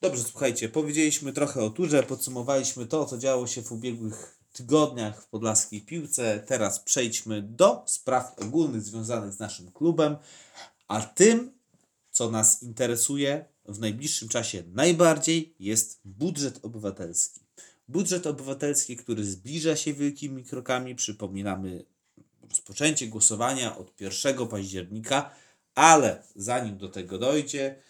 Dobrze, 0.00 0.22
słuchajcie, 0.22 0.68
powiedzieliśmy 0.68 1.32
trochę 1.32 1.62
o 1.62 1.70
turze, 1.70 2.02
podsumowaliśmy 2.02 2.86
to, 2.86 3.06
co 3.06 3.18
działo 3.18 3.46
się 3.46 3.62
w 3.62 3.72
ubiegłych 3.72 4.38
tygodniach 4.52 5.22
w 5.22 5.26
podlaskiej 5.26 5.80
piłce. 5.80 6.44
Teraz 6.46 6.80
przejdźmy 6.80 7.42
do 7.42 7.82
spraw 7.86 8.38
ogólnych 8.38 8.82
związanych 8.82 9.32
z 9.32 9.38
naszym 9.38 9.72
klubem, 9.72 10.16
a 10.88 11.00
tym, 11.02 11.52
co 12.10 12.30
nas 12.30 12.62
interesuje 12.62 13.44
w 13.66 13.78
najbliższym 13.78 14.28
czasie 14.28 14.62
najbardziej, 14.72 15.54
jest 15.58 16.00
budżet 16.04 16.58
obywatelski. 16.62 17.40
Budżet 17.88 18.26
obywatelski, 18.26 18.96
który 18.96 19.24
zbliża 19.24 19.76
się 19.76 19.94
wielkimi 19.94 20.44
krokami. 20.44 20.94
Przypominamy 20.94 21.84
rozpoczęcie 22.48 23.06
głosowania 23.06 23.76
od 23.76 24.00
1 24.00 24.48
października, 24.48 25.30
ale 25.74 26.22
zanim 26.36 26.78
do 26.78 26.88
tego 26.88 27.18
dojdzie, 27.18 27.82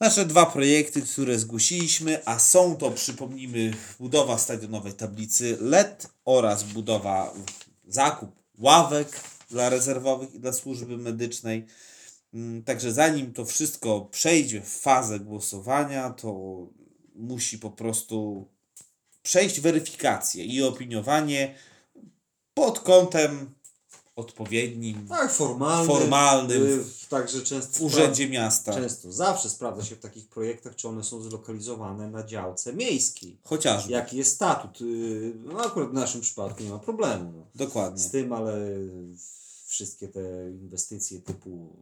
nasze 0.00 0.26
dwa 0.26 0.46
projekty, 0.46 1.02
które 1.02 1.38
zgłosiliśmy, 1.38 2.26
a 2.26 2.38
są 2.38 2.76
to, 2.76 2.90
przypomnijmy, 2.90 3.74
budowa 3.98 4.38
stadionowej 4.38 4.92
tablicy 4.92 5.56
LED 5.60 6.08
oraz 6.24 6.64
budowa, 6.64 7.34
zakup 7.88 8.30
ławek 8.58 9.20
dla 9.50 9.68
rezerwowych 9.68 10.34
i 10.34 10.40
dla 10.40 10.52
służby 10.52 10.96
medycznej. 10.96 11.66
Mm, 12.34 12.62
Także 12.64 12.92
zanim 12.92 13.32
to 13.32 13.44
wszystko 13.44 14.00
przejdzie 14.00 14.60
w 14.60 14.68
fazę 14.68 15.20
głosowania, 15.20 16.10
to 16.10 16.56
musi 17.14 17.58
po 17.58 17.70
prostu 17.70 18.48
przejść 19.22 19.60
weryfikację 19.60 20.44
i 20.44 20.62
opiniowanie 20.62 21.54
pod 22.54 22.80
kątem 22.80 23.50
odpowiednim 24.16 25.06
Tak, 25.08 25.32
formalny. 25.32 25.86
Formalnym. 25.86 26.62
y, 26.80 26.84
Także 27.08 27.42
często 27.42 27.78
w 27.78 27.82
urzędzie 27.82 28.28
miasta. 28.28 28.74
Często, 28.74 29.12
zawsze 29.12 29.50
sprawdza 29.50 29.84
się 29.84 29.96
w 29.96 30.00
takich 30.00 30.28
projektach, 30.28 30.76
czy 30.76 30.88
one 30.88 31.04
są 31.04 31.22
zlokalizowane 31.22 32.10
na 32.10 32.22
działce 32.26 32.72
miejskiej. 32.72 33.38
Chociażby. 33.44 33.92
Jaki 33.92 34.16
jest 34.16 34.34
statut? 34.34 34.80
y, 34.80 35.32
No 35.44 35.60
akurat 35.64 35.90
w 35.90 35.92
naszym 35.92 36.20
przypadku 36.20 36.62
nie 36.62 36.70
ma 36.70 36.78
problemu. 36.78 37.32
No. 37.36 37.46
Dokładnie. 37.54 37.98
z 37.98 38.10
tym, 38.10 38.32
ale 38.32 38.54
wszystkie 39.66 40.08
te 40.08 40.20
inwestycje 40.50 41.20
typu 41.20 41.76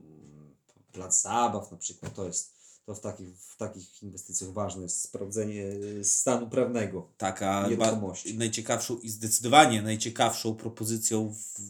plac 0.92 1.22
zabaw 1.22 1.70
na 1.70 1.76
przykład, 1.76 2.14
to 2.14 2.26
jest 2.26 2.52
to 2.86 2.94
w 2.94 3.00
takich, 3.00 3.36
w 3.38 3.56
takich 3.56 4.02
inwestycjach 4.02 4.52
ważne 4.52 4.82
jest 4.82 5.00
sprawdzenie 5.00 5.62
y, 5.64 6.04
stanu 6.04 6.50
prawnego. 6.50 7.08
Taka 7.18 7.68
Nieruchomości. 7.68 8.32
ba- 8.32 8.38
najciekawszą 8.38 8.98
i 8.98 9.08
zdecydowanie 9.10 9.82
najciekawszą 9.82 10.54
propozycją 10.54 11.34
w 11.34 11.60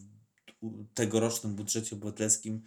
tegorocznym 0.95 1.55
budżecie 1.55 1.97
obywatelskim 1.97 2.63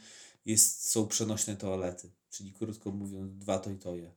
jest, 0.45 0.89
są 0.89 1.07
przenośne 1.07 1.55
toalety. 1.55 2.11
Czyli 2.29 2.53
krótko 2.53 2.91
mówiąc, 2.91 3.37
dwa 3.37 3.59
to 3.59 3.71
i 3.71 3.77
to 3.77 3.95
je. 3.95 4.11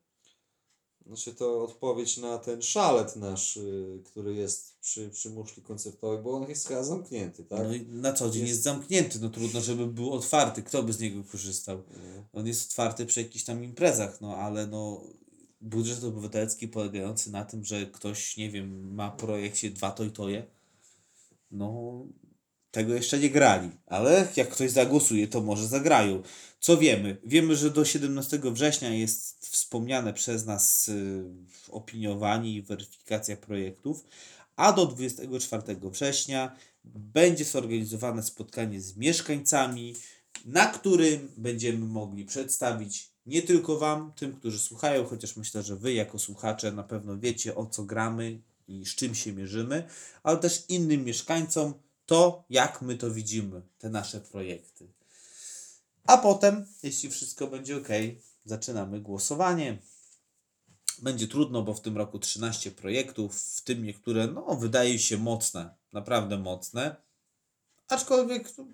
Znaczy 1.08 1.34
to 1.34 1.64
odpowiedź 1.64 2.16
na 2.16 2.38
ten 2.38 2.62
szalet 2.62 3.16
nasz, 3.16 3.56
y, 3.56 4.02
który 4.04 4.34
jest 4.34 4.78
przy, 4.80 5.10
przy 5.10 5.30
muszli 5.30 5.62
koncertowej, 5.62 6.18
bo 6.18 6.30
on 6.30 6.48
jest 6.48 6.68
chyba 6.68 6.82
zamknięty, 6.82 7.44
tak? 7.44 7.58
No 7.62 7.74
i 7.74 7.86
na 7.86 8.12
co 8.12 8.30
dzień 8.30 8.40
Jest- 8.42 8.50
jest 8.50 8.62
zamknięty. 8.62 9.18
No 9.20 9.28
trudno, 9.30 9.60
żeby 9.60 9.86
był 9.86 10.12
otwarty. 10.12 10.62
Kto 10.62 10.82
by 10.82 10.92
z 10.92 11.00
niego 11.00 11.22
korzystał? 11.32 11.76
Nie. 11.76 12.24
On 12.32 12.46
jest 12.46 12.70
otwarty 12.70 13.06
przy 13.06 13.22
jakichś 13.22 13.44
tam 13.44 13.64
imprezach, 13.64 14.20
no 14.20 14.36
ale 14.36 14.66
no 14.66 15.00
budżet 15.60 16.04
obywatelski 16.04 16.68
polegający 16.68 17.30
na 17.32 17.44
tym, 17.44 17.64
że 17.64 17.86
ktoś, 17.86 18.36
nie 18.36 18.50
wiem, 18.50 18.94
ma 18.94 19.10
w 19.10 19.16
projekcie 19.16 19.70
dwa 19.70 19.90
to 19.90 20.04
i 20.04 20.10
toje, 20.10 20.46
no 21.50 21.98
tego 22.70 22.94
jeszcze 22.94 23.18
nie 23.18 23.30
grali, 23.30 23.70
ale 23.86 24.28
jak 24.36 24.48
ktoś 24.48 24.70
zagłosuje, 24.70 25.28
to 25.28 25.40
może 25.40 25.66
zagrają. 25.66 26.22
Co 26.60 26.76
wiemy? 26.76 27.16
Wiemy, 27.24 27.56
że 27.56 27.70
do 27.70 27.84
17 27.84 28.40
września 28.44 28.94
jest 28.94 29.46
wspomniane 29.46 30.12
przez 30.12 30.46
nas 30.46 30.88
y, 30.88 31.24
opiniowanie 31.68 32.52
i 32.52 32.62
weryfikacja 32.62 33.36
projektów, 33.36 34.04
a 34.56 34.72
do 34.72 34.86
24 34.86 35.62
września 35.82 36.56
będzie 36.84 37.44
zorganizowane 37.44 38.22
spotkanie 38.22 38.80
z 38.80 38.96
mieszkańcami, 38.96 39.94
na 40.44 40.66
którym 40.66 41.28
będziemy 41.36 41.86
mogli 41.86 42.24
przedstawić 42.24 43.10
nie 43.26 43.42
tylko 43.42 43.78
Wam, 43.78 44.12
tym, 44.16 44.36
którzy 44.36 44.58
słuchają, 44.58 45.04
chociaż 45.04 45.36
myślę, 45.36 45.62
że 45.62 45.76
Wy 45.76 45.92
jako 45.92 46.18
słuchacze 46.18 46.72
na 46.72 46.82
pewno 46.82 47.18
wiecie 47.18 47.54
o 47.54 47.66
co 47.66 47.84
gramy 47.84 48.40
i 48.68 48.84
z 48.86 48.94
czym 48.94 49.14
się 49.14 49.32
mierzymy, 49.32 49.88
ale 50.22 50.38
też 50.38 50.64
innym 50.68 51.04
mieszkańcom 51.04 51.74
to, 52.08 52.44
jak 52.50 52.82
my 52.82 52.96
to 52.96 53.10
widzimy, 53.10 53.62
te 53.78 53.90
nasze 53.90 54.20
projekty. 54.20 54.88
A 56.06 56.18
potem, 56.18 56.66
jeśli 56.82 57.10
wszystko 57.10 57.46
będzie 57.46 57.76
ok, 57.76 57.88
zaczynamy 58.44 59.00
głosowanie. 59.00 59.78
Będzie 61.02 61.28
trudno, 61.28 61.62
bo 61.62 61.74
w 61.74 61.80
tym 61.80 61.96
roku 61.96 62.18
13 62.18 62.70
projektów, 62.70 63.40
w 63.40 63.60
tym 63.60 63.84
niektóre, 63.84 64.26
no, 64.26 64.56
wydaje 64.56 64.98
się 64.98 65.18
mocne, 65.18 65.74
naprawdę 65.92 66.38
mocne. 66.38 66.96
Aczkolwiek, 67.88 68.58
no, 68.58 68.64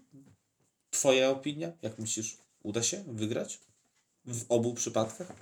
Twoja 0.90 1.30
opinia, 1.30 1.72
jak 1.82 1.98
myślisz, 1.98 2.36
uda 2.62 2.82
się 2.82 3.04
wygrać 3.06 3.60
w 4.24 4.44
obu 4.48 4.74
przypadkach? 4.74 5.32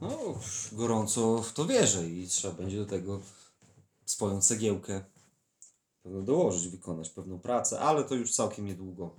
No, 0.00 0.40
gorąco 0.72 1.42
w 1.42 1.52
to 1.52 1.66
wierzę 1.66 2.08
i 2.08 2.28
trzeba 2.28 2.54
będzie 2.54 2.76
do 2.76 2.86
tego 2.86 3.20
swoją 4.06 4.40
cegiełkę 4.40 5.04
pewno 6.06 6.22
dołożyć, 6.22 6.68
wykonać 6.68 7.10
pewną 7.10 7.38
pracę, 7.38 7.80
ale 7.80 8.04
to 8.04 8.14
już 8.14 8.34
całkiem 8.34 8.66
niedługo. 8.66 9.10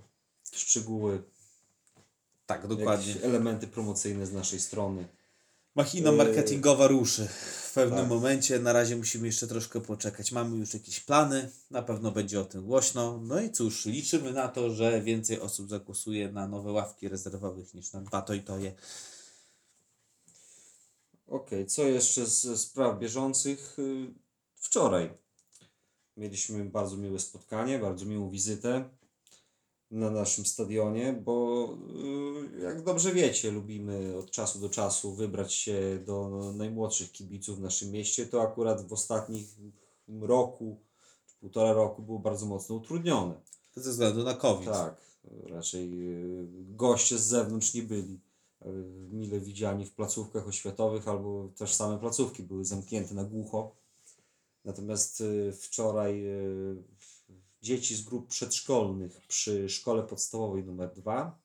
Szczegóły, 0.52 1.22
Tak, 2.46 2.66
dokładnie. 2.66 3.14
elementy 3.22 3.66
promocyjne 3.66 4.26
z 4.26 4.32
naszej 4.32 4.60
strony. 4.60 5.08
Machina 5.74 6.10
Yy, 6.10 6.16
marketingowa 6.16 6.86
ruszy 6.86 7.28
w 7.62 7.72
pewnym 7.74 7.98
tak. 8.00 8.08
momencie. 8.08 8.58
Na 8.58 8.72
razie 8.72 8.96
musimy 8.96 9.26
jeszcze 9.26 9.46
troszkę 9.46 9.80
poczekać. 9.80 10.32
Mamy 10.32 10.56
już 10.56 10.74
jakieś 10.74 11.00
plany, 11.00 11.50
na 11.70 11.82
pewno 11.82 12.10
będzie 12.12 12.40
o 12.40 12.44
tym 12.44 12.66
głośno. 12.66 13.20
No 13.22 13.40
i 13.40 13.50
cóż, 13.52 13.86
liczymy 13.86 14.32
na 14.32 14.48
to, 14.48 14.70
że 14.70 15.02
więcej 15.02 15.40
osób 15.40 15.68
zagłosuje 15.68 16.32
na 16.32 16.48
nowe 16.48 16.72
ławki 16.72 17.08
rezerwowych 17.08 17.74
niż 17.74 17.92
na 17.92 18.00
dwa 18.00 18.22
to 18.22 18.34
i 18.34 18.40
toje. 18.40 18.74
Okej, 21.26 21.66
co 21.66 21.82
jeszcze 21.82 22.26
z 22.26 22.60
spraw 22.60 22.98
bieżących? 22.98 23.78
Y, 23.78 24.14
Wczoraj 24.54 25.10
mieliśmy 26.18 26.64
bardzo 26.64 26.96
miłe 26.96 27.18
spotkanie, 27.18 27.78
bardzo 27.78 28.06
miłą 28.06 28.30
wizytę 28.30 28.84
na 29.90 30.10
naszym 30.10 30.46
stadionie, 30.46 31.12
bo 31.12 31.68
y, 32.54 32.62
jak 32.62 32.82
dobrze 32.82 33.12
wiecie, 33.12 33.50
lubimy 33.50 34.16
od 34.16 34.30
czasu 34.30 34.58
do 34.58 34.68
czasu 34.68 35.14
wybrać 35.14 35.54
się 35.54 36.02
do 36.06 36.28
najmłodszych 36.56 37.12
kibiców 37.12 37.58
w 37.58 37.60
naszym 37.60 37.90
mieście. 37.90 38.26
To 38.26 38.42
akurat 38.42 38.88
w 38.88 38.92
ostatnich 38.92 39.56
roku, 40.20 40.80
czy 41.26 41.36
półtora 41.40 41.72
roku 41.72 42.02
było 42.02 42.18
bardzo 42.18 42.46
mocno 42.46 42.74
utrudnione. 42.74 43.34
Ze 43.76 43.90
względu 43.90 44.24
na 44.24 44.34
COVID. 44.34 44.70
Tak, 44.70 45.00
raczej 45.46 46.10
y, 46.10 46.46
goście 46.68 47.18
z 47.18 47.26
zewnątrz 47.26 47.74
nie 47.74 47.82
byli 47.82 48.20
y, 48.66 48.68
mile 49.12 49.40
widziani 49.40 49.86
w 49.86 49.94
placówkach 49.94 50.48
oświatowych, 50.48 51.08
albo 51.08 51.48
też 51.56 51.74
same 51.74 51.98
placówki 51.98 52.42
były 52.42 52.64
zamknięte 52.64 53.14
na 53.14 53.24
głucho. 53.24 53.72
Natomiast 54.68 55.20
y, 55.20 55.52
wczoraj 55.52 56.26
y, 56.26 56.76
dzieci 57.62 57.96
z 57.96 58.02
grup 58.02 58.28
przedszkolnych 58.28 59.20
przy 59.28 59.68
szkole 59.68 60.02
podstawowej 60.02 60.64
numer 60.64 60.94
2 60.94 61.38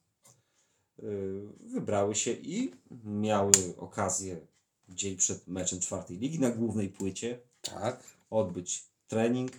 wybrały 1.60 2.16
się 2.16 2.32
i 2.32 2.72
miały 3.04 3.52
okazję 3.78 4.48
dzień 4.90 5.18
przed 5.18 5.48
meczem 5.48 5.80
czwartej 5.80 6.18
ligi 6.18 6.40
na 6.40 6.50
głównej 6.50 6.90
płycie 6.90 7.40
tak. 7.62 8.04
odbyć 8.30 8.84
trening 9.08 9.52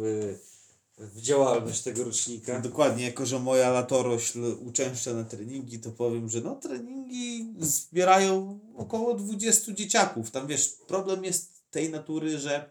w 0.97 1.21
działalność 1.21 1.81
tego 1.81 2.03
rocznika. 2.03 2.59
Dokładnie, 2.59 3.05
jako 3.05 3.25
że 3.25 3.39
moja 3.39 3.69
latorośl 3.69 4.55
uczęszcza 4.59 5.13
na 5.13 5.23
treningi, 5.23 5.79
to 5.79 5.91
powiem, 5.91 6.29
że 6.29 6.41
no 6.41 6.55
treningi 6.55 7.53
zbierają 7.59 8.59
około 8.75 9.13
20 9.13 9.73
dzieciaków. 9.73 10.31
Tam 10.31 10.47
wiesz, 10.47 10.67
problem 10.87 11.23
jest 11.23 11.51
tej 11.71 11.89
natury, 11.89 12.39
że 12.39 12.69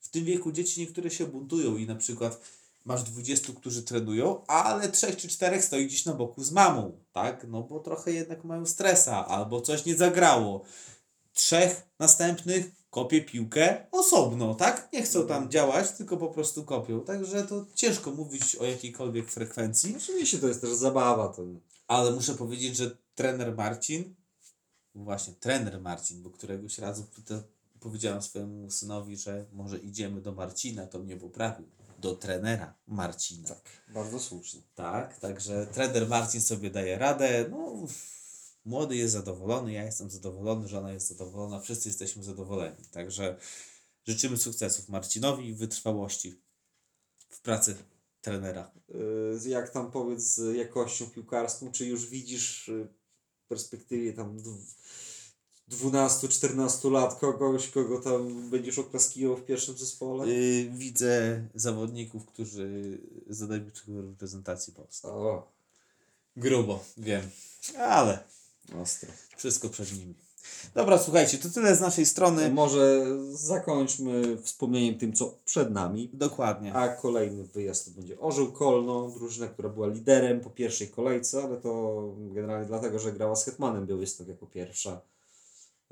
w 0.00 0.08
tym 0.08 0.24
wieku 0.24 0.52
dzieci 0.52 0.80
niektóre 0.80 1.10
się 1.10 1.26
buntują 1.26 1.76
i 1.76 1.86
na 1.86 1.94
przykład 1.94 2.40
masz 2.84 3.02
20, 3.02 3.52
którzy 3.52 3.82
trenują, 3.82 4.46
ale 4.46 4.88
trzech 4.88 5.16
czy 5.16 5.28
czterech 5.28 5.64
stoi 5.64 5.86
gdzieś 5.86 6.04
na 6.04 6.14
boku 6.14 6.44
z 6.44 6.52
mamą, 6.52 6.98
tak? 7.12 7.46
No 7.48 7.62
bo 7.62 7.80
trochę 7.80 8.12
jednak 8.12 8.44
mają 8.44 8.66
stresa 8.66 9.26
albo 9.26 9.60
coś 9.60 9.84
nie 9.84 9.96
zagrało. 9.96 10.64
Trzech 11.32 11.88
następnych 11.98 12.70
kopie 12.90 13.22
piłkę 13.22 13.86
osobno, 13.90 14.54
tak? 14.54 14.88
Nie 14.92 15.02
chcą 15.02 15.26
tam 15.26 15.50
działać, 15.50 15.90
tylko 15.92 16.16
po 16.16 16.28
prostu 16.28 16.64
kopią. 16.64 17.00
Także 17.00 17.42
to 17.42 17.66
ciężko 17.74 18.10
mówić 18.10 18.56
o 18.56 18.64
jakiejkolwiek 18.64 19.30
frekwencji. 19.30 19.96
Oczywiście 19.96 20.38
to 20.38 20.48
jest 20.48 20.60
też 20.60 20.70
zabawa. 20.70 21.28
To... 21.28 21.42
Ale 21.88 22.10
muszę 22.10 22.34
powiedzieć, 22.34 22.76
że 22.76 22.96
trener 23.14 23.56
Marcin, 23.56 24.14
właśnie 24.94 25.32
trener 25.32 25.80
Marcin, 25.80 26.22
bo 26.22 26.30
któregoś 26.30 26.78
razu 26.78 27.04
powiedziałem 27.80 28.22
swojemu 28.22 28.70
synowi, 28.70 29.16
że 29.16 29.46
może 29.52 29.78
idziemy 29.78 30.20
do 30.20 30.32
Marcina, 30.32 30.86
to 30.86 30.98
mnie 30.98 31.16
poprawił. 31.16 31.66
Do 32.02 32.14
trenera 32.16 32.74
Marcina. 32.86 33.48
Tak, 33.48 33.82
bardzo 33.88 34.20
słusznie. 34.20 34.60
Tak, 34.74 35.20
także 35.20 35.66
trener 35.66 36.08
Marcin 36.08 36.40
sobie 36.40 36.70
daje 36.70 36.98
radę. 36.98 37.46
No, 37.50 37.86
młody 38.64 38.96
jest 38.96 39.12
zadowolony, 39.12 39.72
ja 39.72 39.84
jestem 39.84 40.10
zadowolony, 40.10 40.68
żona 40.68 40.92
jest 40.92 41.08
zadowolona, 41.08 41.60
wszyscy 41.60 41.88
jesteśmy 41.88 42.22
zadowoleni. 42.24 42.84
Także 42.90 43.36
życzymy 44.06 44.36
sukcesów 44.36 44.88
Marcinowi 44.88 45.48
i 45.48 45.54
wytrwałości 45.54 46.42
w 47.28 47.40
pracy 47.40 47.76
trenera. 48.20 48.70
Y, 49.44 49.48
Jak 49.48 49.70
tam 49.70 49.90
powiedz 49.90 50.22
z 50.22 50.56
jakością 50.56 51.10
piłkarską, 51.10 51.72
czy 51.72 51.86
już 51.86 52.06
widzisz 52.06 52.68
y, 52.68 52.88
w 53.44 53.48
perspektywie 53.48 54.12
tam 54.12 54.38
12-14 55.70 56.90
lat 56.90 57.14
kogoś, 57.14 57.68
kogo 57.68 57.98
tam 57.98 58.50
będziesz 58.50 58.78
oklaskiwał 58.78 59.36
w 59.36 59.44
pierwszym 59.44 59.78
zespole? 59.78 60.28
Yy, 60.28 60.70
widzę 60.70 61.44
zawodników, 61.54 62.26
którzy 62.26 62.98
zadebiutują 63.28 64.02
w 64.02 64.10
reprezentacji 64.10 64.72
Polski. 64.72 65.06
O, 65.06 65.52
Grubo, 66.36 66.84
wiem, 66.96 67.22
ale 67.78 68.24
ostro. 68.82 69.10
wszystko 69.36 69.68
przed 69.68 69.92
nimi. 69.98 70.14
Dobra, 70.74 70.98
słuchajcie, 70.98 71.38
to 71.38 71.48
tyle 71.48 71.76
z 71.76 71.80
naszej 71.80 72.06
strony. 72.06 72.50
Może 72.50 73.06
zakończmy 73.30 74.36
wspomnieniem 74.42 74.98
tym, 74.98 75.12
co 75.12 75.38
przed 75.44 75.70
nami. 75.70 76.10
Dokładnie. 76.12 76.74
A 76.74 76.88
kolejny 76.88 77.44
wyjazd 77.44 77.84
to 77.84 77.90
będzie 77.90 78.20
Orzeł 78.20 78.52
Kolno, 78.52 79.08
drużyna, 79.08 79.48
która 79.48 79.68
była 79.68 79.86
liderem 79.86 80.40
po 80.40 80.50
pierwszej 80.50 80.88
kolejce, 80.88 81.42
ale 81.42 81.56
to 81.56 82.02
generalnie 82.18 82.66
dlatego, 82.66 82.98
że 82.98 83.12
grała 83.12 83.36
z 83.36 83.44
Hetmanem 83.44 83.86
Białystok 83.86 84.28
jako 84.28 84.46
pierwsza. 84.46 85.00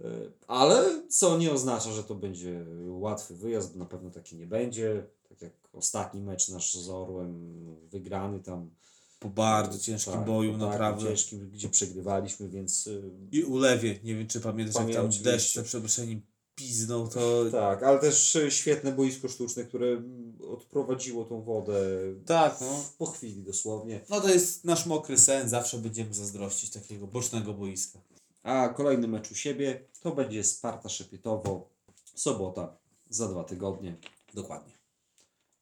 Y, 0.00 0.32
Ale 0.46 1.02
co 1.08 1.38
nie 1.38 1.52
oznacza, 1.52 1.92
że 1.92 2.04
to 2.04 2.14
będzie 2.14 2.64
łatwy 2.86 3.34
wyjazd, 3.34 3.72
bo 3.72 3.78
na 3.78 3.84
pewno 3.84 4.10
taki 4.10 4.36
nie 4.36 4.46
będzie. 4.46 5.06
Tak 5.28 5.42
jak 5.42 5.52
ostatni 5.72 6.20
mecz 6.20 6.48
nasz 6.48 6.74
z 6.74 6.88
Orłem 6.88 7.64
wygrany 7.90 8.40
tam. 8.40 8.70
Po 9.18 9.28
bardzo 9.28 9.78
ciężkim 9.78 10.12
tak, 10.12 10.24
boju, 10.24 10.52
po 10.52 10.58
naprawdę. 10.58 11.06
ciężkim, 11.06 11.50
gdzie 11.50 11.68
przegrywaliśmy, 11.68 12.48
więc 12.48 12.86
y, 12.86 13.10
I 13.32 13.44
ulewie, 13.44 13.98
nie 14.04 14.14
wiem 14.14 14.26
czy 14.26 14.40
pamiętasz, 14.40 14.86
jak 14.86 14.94
tam 14.94 15.10
deszcz 15.22 15.54
za 15.54 15.62
przeproszeniem 15.62 16.22
piznął, 16.54 17.08
to 17.08 17.44
tak, 17.52 17.82
ale 17.82 17.98
też 17.98 18.36
y, 18.36 18.50
świetne 18.50 18.92
boisko 18.92 19.28
sztuczne, 19.28 19.64
które 19.64 19.86
mm, 19.86 20.38
odprowadziło 20.52 21.24
tą 21.24 21.42
wodę 21.42 21.80
tak, 22.26 22.60
no. 22.60 22.84
po 22.98 23.06
chwili 23.06 23.42
dosłownie. 23.42 24.00
No 24.08 24.20
to 24.20 24.28
jest 24.28 24.64
nasz 24.64 24.86
mokry 24.86 25.18
sen, 25.18 25.48
zawsze 25.48 25.78
będziemy 25.78 26.14
zazdrościć 26.14 26.70
takiego 26.70 27.06
bocznego 27.06 27.54
boiska. 27.54 27.98
A 28.42 28.68
kolejny 28.68 29.08
mecz 29.08 29.30
u 29.30 29.34
siebie 29.34 29.84
to 30.00 30.12
będzie 30.12 30.44
Sparta 30.44 30.88
Szepietowo, 30.88 31.68
sobota 32.14 32.76
za 33.10 33.28
dwa 33.28 33.44
tygodnie. 33.44 33.96
Dokładnie. 34.34 34.72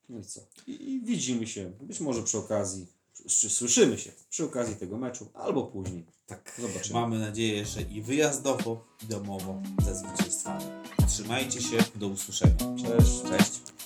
No 0.08 0.18
i 0.18 0.24
co? 0.24 0.40
I, 0.66 0.92
i 0.92 1.00
widzimy 1.00 1.46
się, 1.46 1.72
być 1.80 2.00
może 2.00 2.22
przy 2.22 2.38
okazji, 2.38 2.86
czy 3.26 3.50
słyszymy 3.50 3.98
się 3.98 4.12
przy 4.30 4.44
okazji 4.44 4.76
tego 4.76 4.98
meczu, 4.98 5.30
albo 5.34 5.66
później. 5.66 6.04
Tak. 6.26 6.54
Zobaczymy. 6.58 7.00
Mamy 7.00 7.18
nadzieję, 7.18 7.66
że 7.66 7.82
i 7.82 8.02
wyjazdowo, 8.02 8.84
i 9.04 9.06
domowo 9.06 9.62
ze 9.84 9.94
zwycięstwami. 9.94 10.64
Trzymajcie 11.08 11.62
się, 11.62 11.78
do 11.94 12.08
usłyszenia. 12.08 12.56
Cześć. 12.56 13.22
Cześć. 13.22 13.77